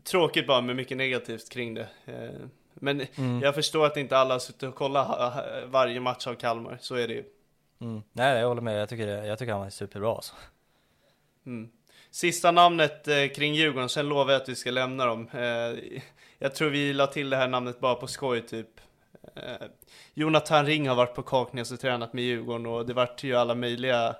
[0.03, 1.87] Tråkigt bara med mycket negativt kring det.
[2.05, 3.41] Eh, men mm.
[3.41, 7.07] jag förstår att inte alla har suttit och kollat varje match av Kalmar, så är
[7.07, 7.23] det ju.
[7.81, 8.01] Mm.
[8.11, 8.81] Nej, jag håller med.
[8.81, 10.33] Jag tycker, det, jag tycker han var superbra alltså.
[11.45, 11.69] Mm.
[12.11, 15.29] Sista namnet eh, kring Djurgården, sen lovar jag att vi ska lämna dem.
[15.33, 15.99] Eh,
[16.39, 18.69] jag tror vi la till det här namnet bara på skoj typ.
[19.35, 19.67] Eh,
[20.13, 23.55] Jonathan Ring har varit på Kaknäs och tränat med Djurgården och det vart ju alla
[23.55, 24.15] möjliga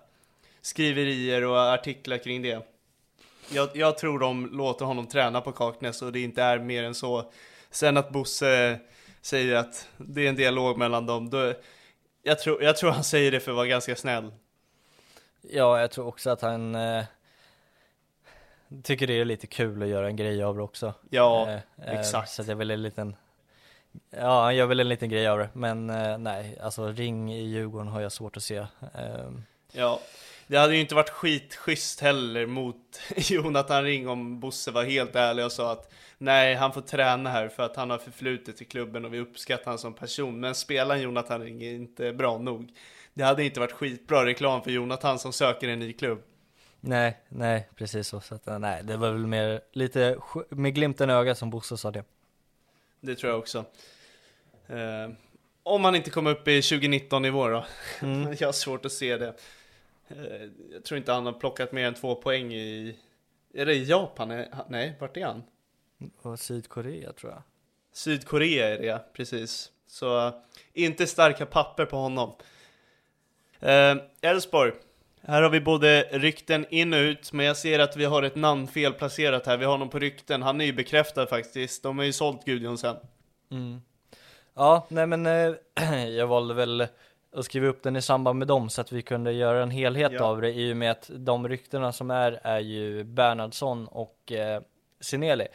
[0.61, 2.74] skriverier och artiklar kring det.
[3.49, 6.95] Jag, jag, tror de låter honom träna på Kaknäs och det inte är mer än
[6.95, 7.31] så.
[7.71, 8.79] Sen att Bosse
[9.21, 11.53] säger att det är en dialog mellan dem, då,
[12.23, 14.31] jag, tror, jag tror han säger det för att vara ganska snäll.
[15.41, 17.03] Ja, jag tror också att han eh,
[18.83, 20.93] tycker det är lite kul att göra en grej av det också.
[21.09, 22.31] Ja, eh, eh exakt.
[22.31, 23.15] Så det är väl en liten,
[24.09, 25.49] ja han gör väl en liten grej av det.
[25.53, 28.65] Men eh, nej, alltså ring i Djurgården har jag svårt att se.
[28.95, 29.43] Ehm.
[29.71, 29.99] Ja,
[30.47, 35.45] det hade ju inte varit skitschysst heller mot Jonathan Ring om Bosse var helt ärlig
[35.45, 39.05] och sa att nej, han får träna här för att han har förflutet i klubben
[39.05, 40.39] och vi uppskattar honom som person.
[40.39, 42.73] Men spelaren Jonathan Ring är inte bra nog.
[43.13, 46.21] Det hade inte varit skitbra reklam för Jonathan som söker en ny klubb.
[46.81, 48.21] Nej, nej, precis så.
[48.21, 50.17] så att, eh, nej, det var väl mer lite
[50.49, 52.03] med glimten i ögat som Bosse sa det.
[53.01, 53.65] Det tror jag också.
[54.67, 55.09] Eh,
[55.63, 57.65] om han inte kommer upp i 2019 nivå då.
[58.01, 58.35] Mm.
[58.39, 59.33] jag har svårt att se det.
[60.07, 62.95] Eh, jag tror inte han har plockat mer än två poäng i...
[63.53, 64.45] Är det i Japan?
[64.69, 65.43] Nej, vart är han?
[66.21, 67.41] Och Sydkorea tror jag.
[67.91, 69.71] Sydkorea är det, precis.
[69.87, 70.31] Så
[70.73, 72.35] inte starka papper på honom.
[73.59, 74.71] Eh, Elfsborg.
[74.71, 74.75] Eh,
[75.21, 78.35] här har vi både rykten in och ut, men jag ser att vi har ett
[78.35, 79.57] namn felplacerat här.
[79.57, 80.41] Vi har honom på rykten.
[80.41, 81.83] Han är ju bekräftad faktiskt.
[81.83, 82.95] De har ju sålt Gudjonsen.
[83.51, 83.81] Mm.
[84.53, 86.87] Ja, nej men eh, jag valde väl
[87.35, 90.11] att skriva upp den i samband med dem så att vi kunde göra en helhet
[90.11, 90.23] ja.
[90.23, 94.61] av det i och med att de ryktena som är är ju Bernhardsson och eh,
[94.99, 95.47] Sineli.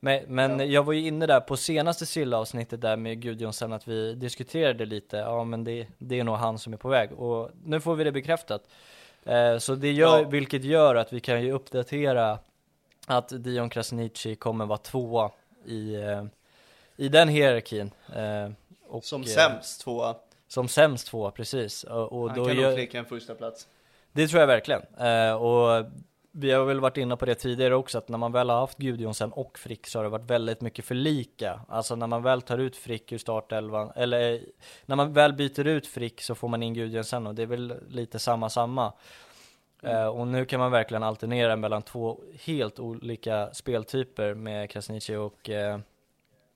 [0.00, 0.64] Men, men ja.
[0.64, 5.16] jag var ju inne där på senaste Silla-avsnittet där med Gudjonsen att vi diskuterade lite,
[5.16, 8.04] ja men det, det är nog han som är på väg och nu får vi
[8.04, 8.68] det bekräftat.
[9.24, 10.28] Eh, så det gör, ja.
[10.28, 12.38] vilket gör att vi kan ju uppdatera
[13.06, 15.30] att Dion Krasniqi kommer vara tvåa
[15.64, 16.24] i, eh,
[16.96, 17.90] i den hierarkin.
[18.14, 18.52] Eh,
[18.88, 20.14] och, som sämst tvåa.
[20.52, 21.84] Som sämst tvåa, precis.
[21.84, 23.68] Och, och han då kan nog klicka en första plats.
[24.12, 24.82] Det tror jag verkligen.
[24.98, 25.86] Eh, och
[26.32, 28.78] vi har väl varit inne på det tidigare också, att när man väl har haft
[28.78, 31.60] Gudjonsen och Frick så har det varit väldigt mycket för lika.
[31.68, 34.40] Alltså när man väl tar ut Frick ur startelvan, eller
[34.86, 37.74] när man väl byter ut Frick så får man in Gudjonsen och det är väl
[37.88, 38.92] lite samma samma.
[39.82, 39.96] Mm.
[39.96, 45.48] Uh, och nu kan man verkligen alternera mellan två helt olika speltyper med Krasniqi och
[45.48, 45.78] uh,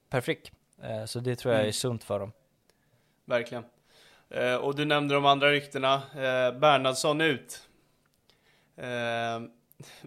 [0.09, 0.53] Per Frick.
[0.85, 1.69] Uh, så det tror jag mm.
[1.69, 2.33] är sunt för dem.
[3.25, 3.65] Verkligen.
[4.31, 7.63] Eh, och du nämnde de andra ryktena, eh, Bernhardsson ut.
[8.77, 9.41] Eh,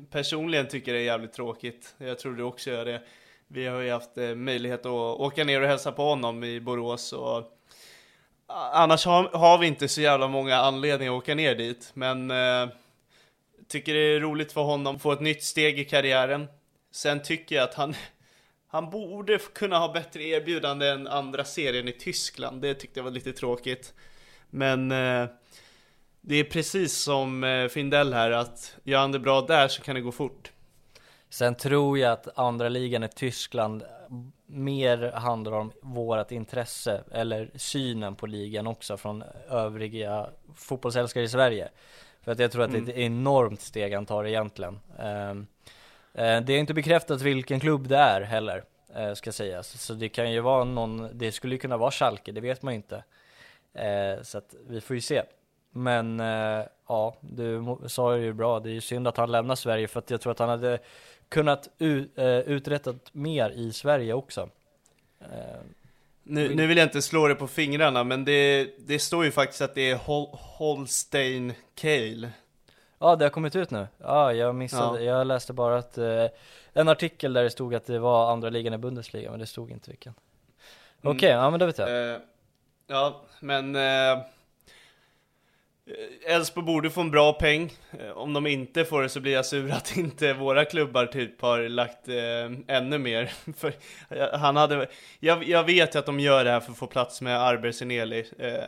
[0.09, 3.01] personligen tycker jag det är jävligt tråkigt, jag tror du också gör det.
[3.47, 7.13] Vi har ju haft eh, möjlighet att åka ner och hälsa på honom i Borås
[7.13, 7.45] och eh,
[8.73, 12.69] annars har, har vi inte så jävla många anledningar att åka ner dit, men eh,
[13.67, 16.47] tycker det är roligt för honom att få ett nytt steg i karriären.
[16.91, 17.95] Sen tycker jag att han,
[18.71, 22.61] han borde kunna ha bättre erbjudande än andra serien i Tyskland.
[22.61, 23.93] Det tyckte jag var lite tråkigt.
[24.49, 25.29] Men eh,
[26.21, 29.95] det är precis som eh, Findell här, att gör han det bra där så kan
[29.95, 30.51] det gå fort.
[31.29, 33.83] Sen tror jag att andra ligan i Tyskland
[34.45, 41.69] mer handlar om vårat intresse eller synen på ligan också från övriga fotbollsälskare i Sverige.
[42.21, 42.85] För att jag tror att mm.
[42.85, 44.79] det är ett enormt steg han tar egentligen.
[44.99, 45.47] Um,
[46.13, 48.63] Eh, det är inte bekräftat vilken klubb det är heller,
[48.95, 49.81] eh, ska sägas.
[49.81, 52.73] Så det kan ju vara någon, det skulle ju kunna vara Schalke, det vet man
[52.73, 53.03] ju inte.
[53.73, 55.23] Eh, så att vi får ju se.
[55.71, 56.19] Men
[56.87, 60.09] ja, du sa ju bra, det är ju synd att han lämnar Sverige för att
[60.09, 60.79] jag tror att han hade
[61.29, 61.69] kunnat
[62.45, 64.49] uträttat mer i Sverige också.
[66.23, 69.61] Nu, nu, vill jag inte slå det på fingrarna, men det, det står ju faktiskt
[69.61, 72.29] att det är Hol Holstein Kale.
[72.99, 73.87] Ja, det har kommit ut nu.
[73.97, 75.17] Ja, jag missade, ja.
[75.17, 76.25] jag läste bara att eh,
[76.73, 79.71] en artikel där det stod att det var andra ligan i Bundesliga, men det stod
[79.71, 80.13] inte vilken.
[81.01, 81.15] Mm.
[81.15, 82.13] Okej, okay, ja men då vet jag.
[82.13, 82.19] Eh,
[82.87, 84.23] ja, men eh,
[85.89, 87.73] Eh, Elfsborg borde få en bra peng.
[87.99, 91.41] Eh, om de inte får det så blir jag sur att inte våra klubbar typ
[91.41, 93.33] har lagt eh, ännu mer.
[93.57, 93.73] för
[94.37, 94.87] han hade,
[95.19, 97.69] jag, jag vet ju att de gör det här för att få plats med Arber
[98.39, 98.63] Eh,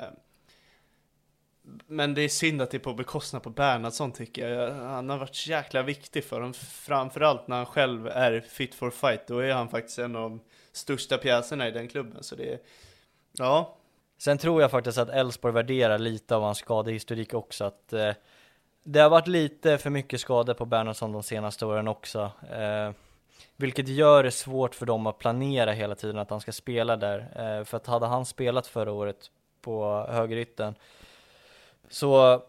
[1.87, 4.71] men det är synd att det är på bekostnad på Bernhardsson tycker jag.
[4.71, 6.53] Han har varit så jäkla viktig för dem.
[6.53, 9.27] Framförallt när han själv är fit for fight.
[9.27, 10.41] Då är han faktiskt en av de
[10.71, 12.23] största pjäserna i den klubben.
[12.23, 12.59] Så det är,
[13.31, 13.77] ja,
[14.21, 18.11] Sen tror jag faktiskt att Elfsborg värderar lite av hans skadehistorik också, att eh,
[18.83, 22.31] det har varit lite för mycket skador på Bernhardsson de senaste åren också.
[22.51, 22.91] Eh,
[23.55, 27.19] vilket gör det svårt för dem att planera hela tiden att han ska spela där.
[27.19, 30.75] Eh, för att hade han spelat förra året på högerytten
[31.91, 32.41] så,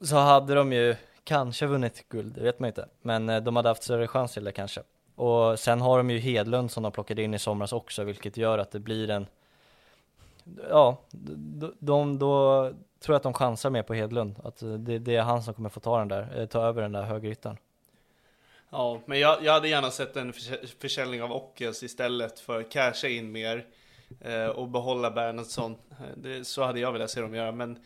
[0.00, 2.88] så hade de ju kanske vunnit guld, det vet man inte.
[3.02, 4.82] Men eh, de hade haft större chans till det kanske.
[5.14, 8.58] Och sen har de ju Hedlund som de plockade in i somras också, vilket gör
[8.58, 9.26] att det blir en
[10.70, 12.62] ja, de, de, då
[13.00, 14.36] tror jag att de chansar mer på Hedlund.
[14.44, 16.82] Att eh, det, det, är han som kommer få ta den där, eh, ta över
[16.82, 17.56] den där högerytan.
[18.70, 20.32] Ja, men jag, jag hade gärna sett en
[20.78, 23.66] försäljning av Ockels istället för att casha in mer
[24.20, 25.76] eh, och behålla Bernhardsson.
[26.42, 27.78] Så hade jag velat se dem göra, men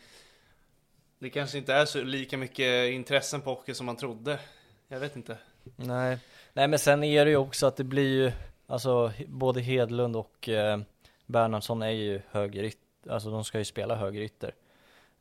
[1.19, 4.39] det kanske inte är så lika mycket intressen på Ockel som man trodde.
[4.87, 5.37] Jag vet inte.
[5.75, 6.17] Nej,
[6.53, 8.31] nej men sen är det ju också att det blir ju,
[8.67, 10.79] alltså både Hedlund och eh,
[11.25, 14.51] Bernhardsson är ju högerytter, alltså de ska ju spela högerytter.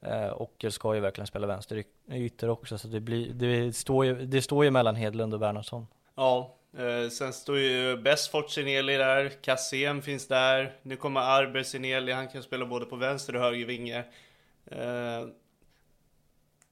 [0.01, 4.43] Eh, Ockel ska ju verkligen spela vänsterytter också, så det, blir, det, står ju, det
[4.43, 5.87] står ju mellan Hedlund och Bernhardsson.
[6.15, 12.13] Ja, eh, sen står ju Besfort Sineli där, Kassem finns där, nu kommer Arber Sineli,
[12.13, 14.05] han kan spela både på vänster och höger vinge.
[14.67, 15.27] Eh,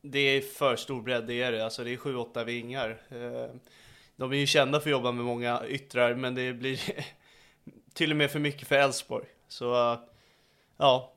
[0.07, 1.65] det är för stor bredd, det är det.
[1.65, 3.03] Alltså det är 7-8 vingar.
[3.09, 3.57] Eh,
[4.17, 6.81] de är ju kända för att jobba med många yttrar, men det blir
[7.95, 9.27] till och med för mycket för Elfsborg.
[9.49, 9.99] Så,
[10.77, 11.13] ja.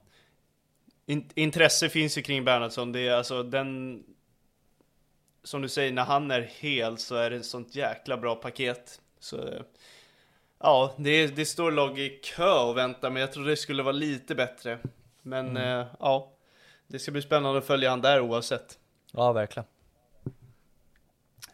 [1.05, 2.91] In intresse finns ju kring Bernhardsson.
[2.91, 4.03] Det är alltså den...
[5.43, 9.01] Som du säger, när han är hel så är det ett sånt jäkla bra paket.
[9.19, 9.63] Så,
[10.59, 13.91] ja, det, det står lag i kö och väntar, men jag tror det skulle vara
[13.91, 14.79] lite bättre.
[15.21, 15.79] Men mm.
[15.79, 16.36] eh, ja,
[16.87, 18.77] det ska bli spännande att följa han där oavsett.
[19.11, 19.67] Ja, verkligen.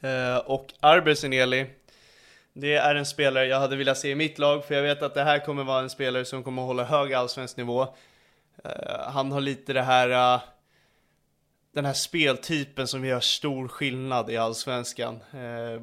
[0.02, 1.70] Eh, och Arberseneli
[2.54, 5.14] det är en spelare jag hade velat se i mitt lag, för jag vet att
[5.14, 7.82] det här kommer vara en spelare som kommer att hålla hög allsvensk nivå.
[8.66, 10.42] Uh, han har lite det här, uh,
[11.74, 15.20] den här speltypen som gör stor skillnad i allsvenskan.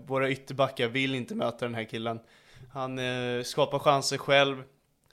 [0.06, 2.20] Våra ytterbackar vill inte möta den här killen.
[2.72, 2.98] Han
[3.44, 4.62] skapar chanser själv,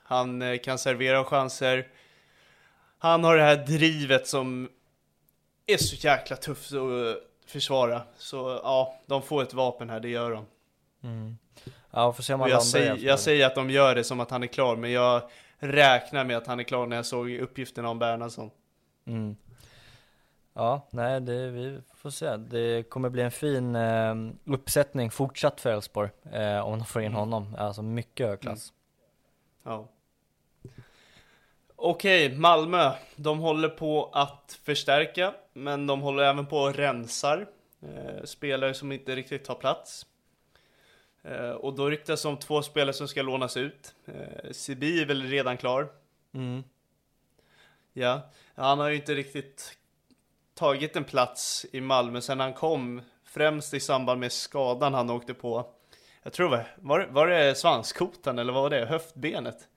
[0.03, 1.87] han kan servera chanser.
[2.97, 4.69] Han har det här drivet som
[5.65, 8.01] är så jäkla tufft att försvara.
[8.17, 10.45] Så ja, de får ett vapen här, det gör de.
[11.03, 11.37] Mm.
[11.91, 14.31] Ja, får se om han jag, säger, jag säger att de gör det som att
[14.31, 15.21] han är klar, men jag
[15.57, 18.51] räknar med att han är klar när jag såg uppgifterna om Bernhardsson.
[19.05, 19.35] Mm.
[20.53, 22.37] Ja, nej, det, vi får se.
[22.37, 27.07] Det kommer bli en fin eh, uppsättning fortsatt för Elfsborg eh, om de får in
[27.07, 27.19] mm.
[27.19, 27.55] honom.
[27.57, 28.73] Alltså mycket hög klass.
[29.65, 29.77] Mm.
[29.77, 29.87] Ja.
[31.79, 32.91] Okej, Malmö.
[33.15, 37.47] De håller på att förstärka, men de håller även på att rensar.
[37.81, 40.05] Eh, spelare som inte riktigt tar plats.
[41.23, 43.95] Eh, och då ryktas om två spelare som ska lånas ut.
[44.05, 45.87] Eh, Sibi är väl redan klar.
[46.33, 46.63] Mm.
[47.93, 48.21] Ja,
[48.55, 49.77] han har ju inte riktigt
[50.53, 55.33] tagit en plats i Malmö sen han kom, främst i samband med skadan han åkte
[55.33, 55.69] på.
[56.23, 58.85] Jag tror det var, var det svanskotan eller vad var det?
[58.85, 59.67] Höftbenet?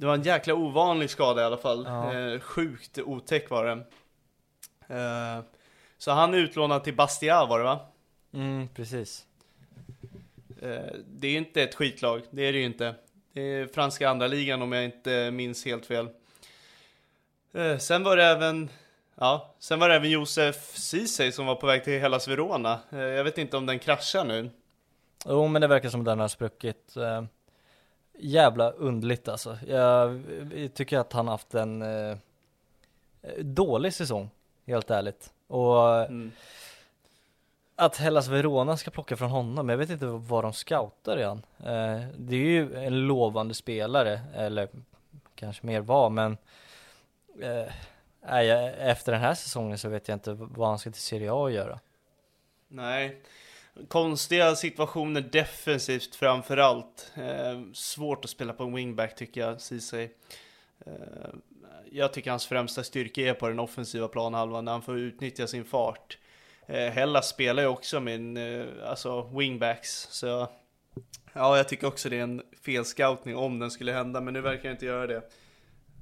[0.00, 1.84] Det var en jäkla ovanlig skada i alla fall.
[1.86, 2.14] Ja.
[2.14, 3.78] Eh, sjukt otäck var den.
[4.88, 5.44] Eh,
[5.98, 7.80] så han är utlånad till Bastia var det va?
[8.32, 9.26] Mm, precis.
[10.62, 12.94] Eh, det är inte ett skitlag, det är det ju inte.
[13.32, 16.08] Det är franska andra ligan om jag inte minns helt fel.
[17.52, 18.68] Eh, sen var det även,
[19.14, 22.80] ja, sen var det även Josef Ceesay som var på väg till Hellas Verona.
[22.92, 24.50] Eh, jag vet inte om den kraschar nu.
[25.26, 26.94] Jo men det verkar som den har spruckit.
[28.20, 29.58] Jävla underligt alltså.
[29.66, 30.22] Jag,
[30.74, 32.16] tycker att han haft en eh,
[33.38, 34.30] dålig säsong,
[34.66, 35.32] helt ärligt.
[35.46, 36.32] Och Mm.
[37.76, 41.42] att Hellas Verona ska plocka från honom, jag vet inte vad de scoutar i han.
[41.58, 44.68] Eh, det är ju en lovande spelare, eller
[45.34, 46.36] kanske mer var, men
[47.40, 47.72] eh,
[48.88, 51.52] efter den här säsongen så vet jag inte vad han ska till Serie A att
[51.52, 51.78] göra.
[52.68, 53.22] Nej.
[53.88, 57.12] Konstiga situationer defensivt framförallt.
[57.14, 60.08] Eh, svårt att spela på en wingback tycker jag, Ceesay.
[60.86, 60.92] Eh,
[61.90, 65.64] jag tycker hans främsta styrka är på den offensiva planhalvan när han får utnyttja sin
[65.64, 66.18] fart.
[66.66, 70.48] Eh, Hellas spelar ju också med en, eh, alltså wingbacks, så
[71.32, 74.64] ja, jag tycker också det är en felscoutning om den skulle hända, men nu verkar
[74.68, 75.22] jag inte göra det.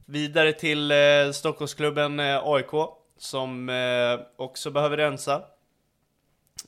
[0.07, 2.71] Vidare till eh, Stockholmsklubben eh, AIK,
[3.19, 5.43] som eh, också behöver rensa.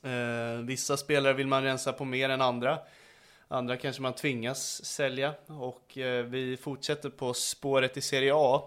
[0.02, 2.78] Eh, vissa spelare vill man rensa på mer än andra.
[3.48, 5.34] Andra kanske man tvingas sälja.
[5.46, 8.62] Och eh, vi fortsätter på spåret i Serie A.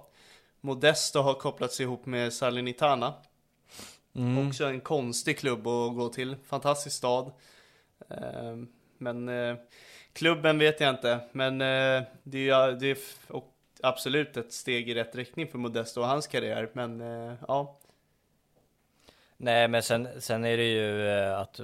[0.62, 3.14] Modesto har kopplats ihop med Salernitana.
[4.16, 4.48] Mm.
[4.48, 6.36] Också en konstig klubb att gå till.
[6.48, 7.32] Fantastisk stad.
[8.10, 8.58] Eh,
[8.98, 9.56] men eh,
[10.14, 11.20] klubben vet jag inte.
[11.32, 12.98] Men eh, det är det är
[13.82, 16.70] absolut ett steg i rätt riktning för Modesto och hans karriär.
[16.74, 17.80] Men eh, ja,
[19.44, 21.60] Nej men sen, sen är det ju eh, att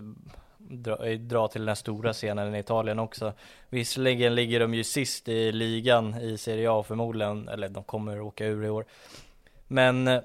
[0.58, 3.34] dra, eh, dra till den stora scenen i Italien också.
[3.70, 8.46] Visserligen ligger de ju sist i ligan i Serie A förmodligen, eller de kommer åka
[8.46, 8.86] ur i år.
[9.68, 10.22] Men eh,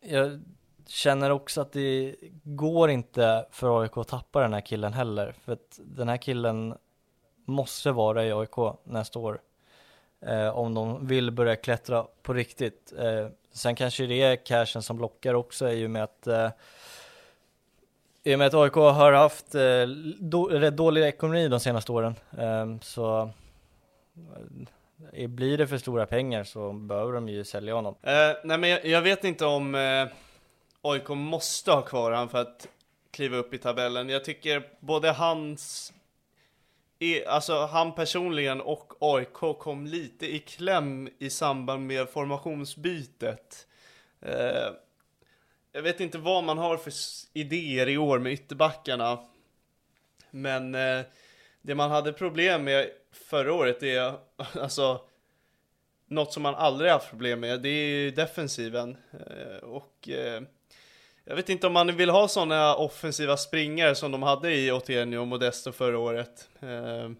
[0.00, 0.40] jag
[0.86, 5.34] känner också att det går inte för AIK att tappa den här killen heller.
[5.44, 6.74] För att den här killen
[7.44, 9.40] måste vara i AIK nästa år.
[10.20, 12.92] Eh, om de vill börja klättra på riktigt.
[12.98, 16.50] Eh, sen kanske det är cashen som lockar också i och med att eh,
[18.22, 19.86] i och med att AIK har haft eh,
[20.18, 22.14] då, rätt dålig ekonomi de senaste åren.
[22.38, 23.30] Eh, så
[25.12, 27.94] eh, blir det för stora pengar så behöver de ju sälja honom.
[28.02, 28.12] Eh,
[28.44, 30.06] nej men jag, jag vet inte om eh,
[30.82, 32.68] AIK måste ha kvar honom för att
[33.10, 34.08] kliva upp i tabellen.
[34.08, 35.92] Jag tycker både hans,
[37.26, 43.66] alltså han personligen och AIK kom lite i kläm i samband med formationsbytet.
[44.20, 44.72] Eh,
[45.72, 46.92] jag vet inte vad man har för
[47.32, 49.18] idéer i år med ytterbackarna.
[50.30, 51.00] Men eh,
[51.62, 55.00] det man hade problem med förra året är alltså
[56.06, 58.96] något som man aldrig haft problem med, det är ju defensiven.
[59.12, 60.42] Eh, Och eh,
[61.28, 65.18] jag vet inte om man vill ha sådana offensiva springare som de hade i Otenio
[65.18, 66.48] och Modesto förra året.
[66.60, 67.10] Eh,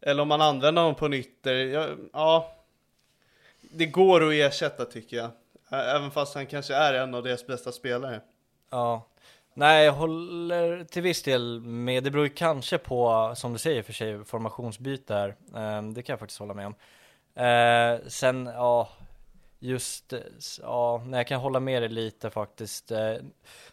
[0.00, 1.54] Eller om man använder dem på nytter.
[1.54, 2.52] Eh, ja, ja,
[3.60, 5.30] det går att ersätta tycker jag.
[5.70, 8.20] Även fast han kanske är en av deras bästa spelare.
[8.70, 9.06] Ja,
[9.54, 12.04] nej jag håller till viss del med.
[12.04, 15.28] Det beror ju kanske på, som du säger för sig, formationsbyte här.
[15.54, 16.74] Eh, det kan jag faktiskt hålla med om.
[17.44, 18.88] Eh, sen, ja,
[19.58, 20.20] just, eh,
[20.62, 22.90] ja, nej, jag kan hålla med dig lite faktiskt.
[22.90, 23.14] Eh,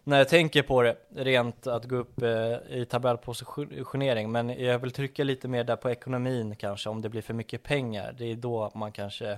[0.03, 4.91] när jag tänker på det, rent att gå upp eh, i tabellpositionering, men jag vill
[4.91, 8.15] trycka lite mer där på ekonomin kanske, om det blir för mycket pengar.
[8.17, 9.31] Det är då man kanske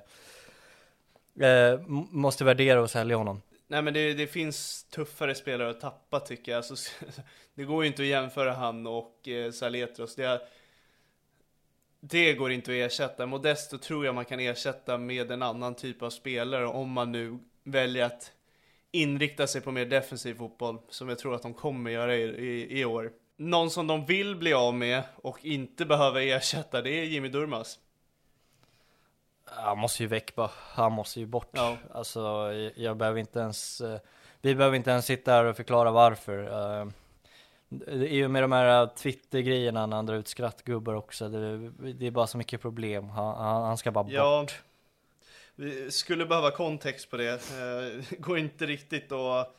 [1.39, 3.41] eh, måste värdera och sälja honom.
[3.67, 6.57] Nej men det, det finns tuffare spelare att tappa tycker jag.
[6.57, 6.75] Alltså,
[7.55, 10.15] det går ju inte att jämföra han och eh, Saletros.
[10.15, 10.41] Det,
[12.09, 13.25] det går inte att ersätta.
[13.25, 17.39] Modesto tror jag man kan ersätta med en annan typ av spelare om man nu
[17.63, 18.31] väljer att
[18.91, 20.77] inrikta sig på mer defensiv fotboll.
[20.89, 23.11] Som jag tror att de kommer göra i, i, i år.
[23.37, 27.79] Någon som de vill bli av med och inte behöver ersätta det är Jimmy Durmaz.
[29.45, 31.49] Han måste ju väck bara, han måste ju bort.
[31.51, 31.77] Ja.
[31.93, 32.19] Alltså
[32.75, 33.99] jag, behöver inte ens, eh,
[34.41, 36.39] vi behöver inte ens sitta här och förklara varför.
[37.87, 42.11] Är ju med de här Twitter-grejerna när han drar ut skrattgubbar också, det, det är
[42.11, 43.09] bara så mycket problem.
[43.09, 44.13] Han, han, ska bara bort.
[44.13, 44.47] Ja,
[45.55, 47.33] vi skulle behöva kontext på det.
[47.33, 49.55] Eh, går inte riktigt att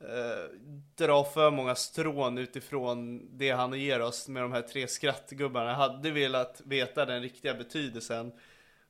[0.00, 0.58] eh,
[0.96, 5.70] dra för många strån utifrån det han ger oss med de här tre skrattgubbarna.
[5.70, 8.32] Jag hade velat veta den riktiga betydelsen.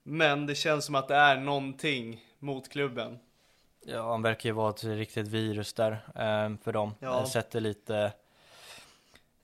[0.02, 3.18] Men det känns som att det är någonting mot klubben.
[3.86, 6.94] Ja, han verkar ju vara ett riktigt virus där eh, för dem.
[7.00, 7.26] Ja.
[7.26, 8.12] Sätter lite,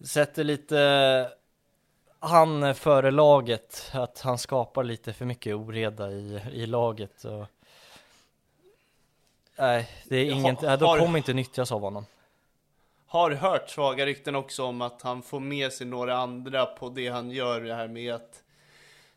[0.06, 1.30] sätter lite
[2.18, 7.24] han före laget, att han skapar lite för mycket oreda i, i laget.
[7.24, 7.46] Och...
[9.58, 12.06] Nej, det är inget, har- de kommer inte nyttjas av honom.
[13.06, 17.08] Har hört svaga rykten också om att han får med sig några andra på det
[17.08, 18.42] han gör det här med att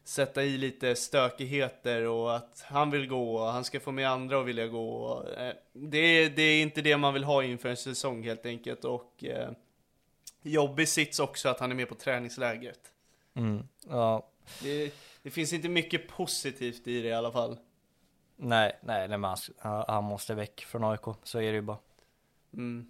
[0.03, 4.37] sätta i lite stökigheter och att han vill gå och han ska få med andra
[4.37, 5.23] och vilja gå.
[5.37, 8.85] Eh, Det är, det är inte det man vill ha inför en säsong helt enkelt
[8.85, 9.49] och eh,
[10.47, 12.79] jobbig sits också att han är med på träningslägret.
[13.33, 13.67] Mm.
[13.89, 14.29] Ja,
[14.63, 17.57] Det, det finns inte mycket positivt i det i alla fall.
[18.35, 21.77] nej, nej, nej men han, han måste väck från AIK, så är det ju bara.
[22.53, 22.87] Mm.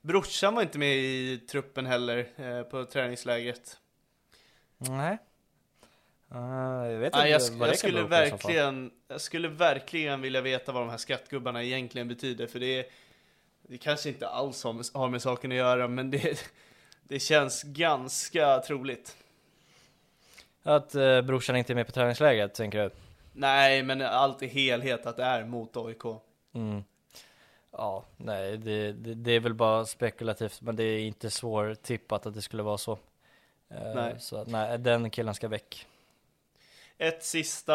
[0.00, 3.78] Brorsan var inte med i truppen heller eh, på träningslägret.
[4.78, 5.18] Nej.
[6.34, 6.38] Uh,
[6.92, 10.72] jag vet jag, inte sk- vad det jag, skulle verkligen, jag skulle verkligen vilja veta
[10.72, 12.86] vad de här skattgubbarna egentligen betyder, för det, är-
[13.62, 16.52] det kanske inte alls har med, har med saken att göra, men det,
[17.10, 19.16] det känns ganska troligt.
[20.62, 22.90] Att uh, brorsan inte är med på träningslägret, tänker du?
[23.32, 26.02] Nej, men allt i helhet att det är mot AIK.
[26.54, 26.84] Mm.
[27.70, 32.34] Ja, nej, det, det, det är väl bara spekulativt, men det är inte svårtippat att
[32.34, 32.92] det skulle vara så.
[33.68, 34.14] Eh, Nej.
[34.18, 35.86] Så nej, den killen ska väck.
[36.98, 37.74] Ett sista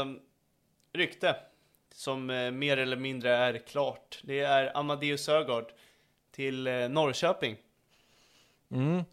[0.00, 0.20] um,
[0.92, 1.36] rykte
[1.94, 4.20] som eh, mer eller mindre är klart.
[4.22, 5.72] Det är Amadeus Sögaard
[6.30, 7.56] till eh, Norrköping.
[8.72, 9.04] Mm.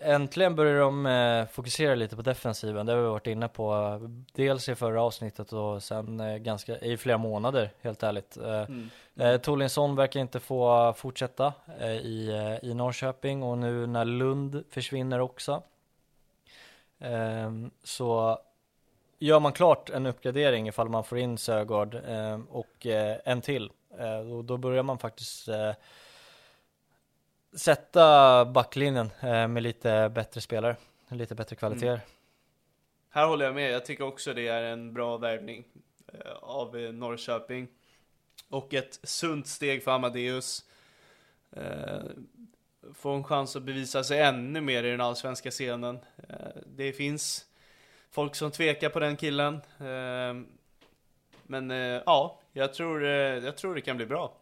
[0.00, 3.98] Äntligen börjar de eh, fokusera lite på defensiven, det har vi varit inne på.
[4.32, 8.36] Dels i förra avsnittet och sen eh, ganska, i flera månader, helt ärligt.
[8.36, 8.90] Eh, Mm.
[9.16, 11.52] Eh, Tolinsson verkar inte få fortsätta
[12.02, 12.30] i,
[12.62, 15.62] i Norrköping och nu när Lund försvinner också
[16.98, 18.38] ehm, så
[19.18, 22.86] gör man klart en uppgradering ifall man får in Sögaard ehm, och
[23.24, 23.70] en till.
[24.32, 25.48] Och då börjar man faktiskt
[27.54, 30.76] sätta backlinjen eh, med lite bättre spelare,
[31.08, 31.88] lite bättre kvaliteter.
[31.88, 32.00] Mm.
[33.10, 35.64] Här håller jag med, jag tycker också det är en bra värvning
[36.12, 37.68] eh, av eh, Norrköping.
[38.48, 40.64] Och ett sunt steg för Amadeus.
[42.82, 45.98] Få Får en chans att bevisa sig ännu mer i den allsvenska scenen.
[46.66, 47.46] Det finns
[48.10, 49.60] folk som tvekar på den killen.
[51.42, 51.70] Men
[52.06, 54.36] ja, jag tror, jag tror det kan bli bra.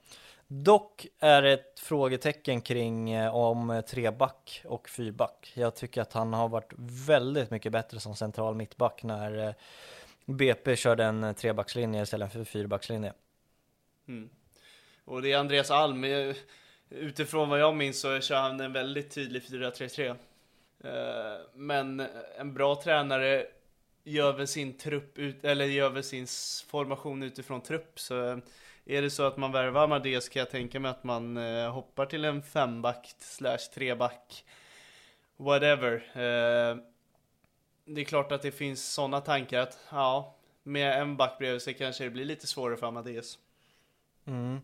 [0.54, 5.52] Dock är det ett frågetecken kring eh, om eh, treback och fyrback.
[5.54, 6.72] Jag tycker att han har varit
[7.06, 9.54] väldigt mycket bättre som central mittback när eh,
[10.24, 13.12] BP körde en trebackslinje istället för fyrbackslinje.
[14.08, 14.30] Mm.
[15.04, 16.04] Och det är Andreas Alm.
[16.88, 20.16] Utifrån vad jag minns så kör han en väldigt tydlig 4-3-3.
[21.54, 22.06] Men
[22.38, 23.46] en bra tränare
[24.04, 26.26] gör väl sin trupp ut, eller gör väl sin
[26.66, 28.00] formation utifrån trupp.
[28.00, 28.40] Så
[28.86, 32.06] är det så att man värvar Amadeus kan jag tänka mig att man eh, hoppar
[32.06, 34.44] till en femback slash treback.
[35.36, 35.92] Whatever.
[35.94, 36.76] Eh,
[37.84, 41.74] Det är klart att det finns sådana tankar att ja, med en back bredvid sig
[41.74, 43.38] kanske det blir lite svårare för Amadeus.
[44.24, 44.60] Mm.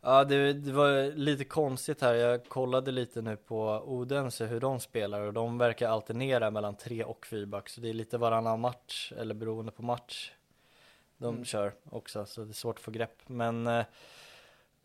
[0.00, 2.14] Ja, det, det var lite konstigt här.
[2.14, 7.04] Jag kollade lite nu på Odense hur de spelar och de verkar alternera mellan tre
[7.04, 7.68] och fyrback.
[7.68, 10.32] Så det är lite varannan match eller beroende på match
[11.18, 11.44] de Mm.
[11.44, 12.26] kör också.
[12.26, 13.22] Så det är svårt att få grepp.
[13.26, 13.84] Men eh,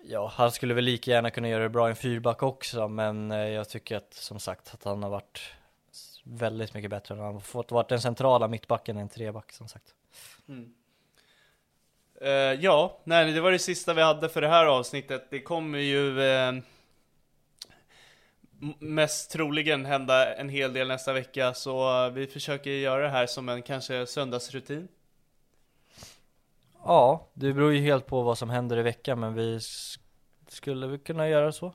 [0.04, 2.88] ja, han skulle väl lika gärna kunna göra det bra i en fyrback också.
[2.88, 5.42] Men eh, jag tycker att som sagt att han har varit
[6.24, 7.16] väldigt mycket bättre.
[7.16, 9.96] Han har fått varit den centrala mittbacken än treback som sagt.
[10.48, 10.74] Mm.
[12.22, 12.30] Eh,
[12.64, 15.28] ja, nej, det var det sista vi hade för det här avsnittet.
[15.30, 16.64] Det kommer ju m-
[18.80, 23.50] mest troligen hända en hel del nästa vecka, så vi försöker göra det här som
[23.50, 24.88] en kanske söndagsrutin.
[26.84, 29.60] Ja, det beror ju helt på vad som händer i veckan men vi
[30.48, 31.66] skulle vi kunna göra så?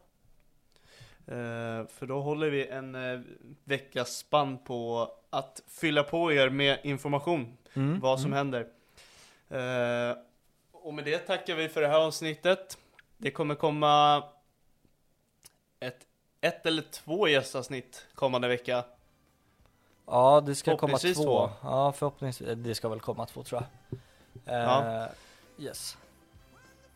[1.27, 3.21] Eh, för då håller vi en eh,
[3.65, 8.37] veckas spann på att fylla på er med information, Mm, vad som mm.
[8.37, 8.61] händer.
[9.49, 10.17] Eh,
[10.73, 12.79] och med det tackar vi för det här avsnittet.
[13.17, 14.23] Det kommer komma
[15.81, 16.07] ett,
[16.41, 18.85] ett eller två gästavsnitt kommande vecka.
[20.07, 21.09] Ja, det ska komma två.
[21.15, 21.51] två.
[21.63, 22.49] Ja, förhoppningsvis.
[22.57, 23.99] Det ska väl komma två tror jag.
[24.47, 25.09] Eh, Ja.
[25.59, 25.97] Yes.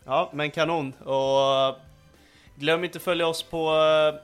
[0.04, 0.92] Ja, men kanon.
[0.92, 1.76] Och
[2.56, 4.20] glöm inte följa oss på eh,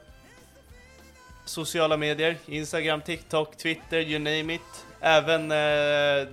[1.45, 2.37] sociala medier.
[2.47, 4.87] Instagram, TikTok, Twitter, you name it.
[5.01, 6.29] Även eh,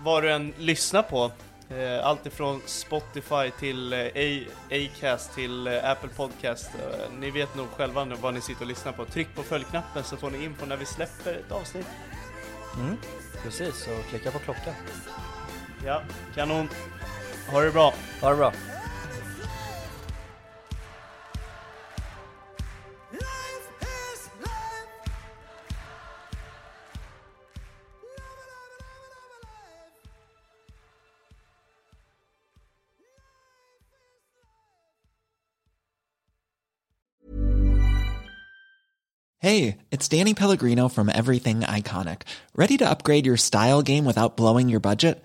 [0.00, 1.32] vad du än lyssnar på.
[1.70, 6.70] Eh, allt ifrån Spotify till eh, Acast till eh, Apple Podcast.
[6.74, 9.04] Eh, ni vet nog själva nu vad ni sitter och lyssnar på.
[9.04, 11.86] Tryck på följknappen så får ni info när vi släpper ett avsnitt.
[12.74, 12.96] Mm.
[13.42, 14.74] Precis, så klicka på klockan.
[15.84, 16.02] Ja,
[16.34, 16.68] kanon.
[17.48, 17.92] Ha det bra.
[18.20, 18.52] Ha det bra.
[39.42, 42.22] Hey, it's Danny Pellegrino from Everything Iconic.
[42.54, 45.24] Ready to upgrade your style game without blowing your budget?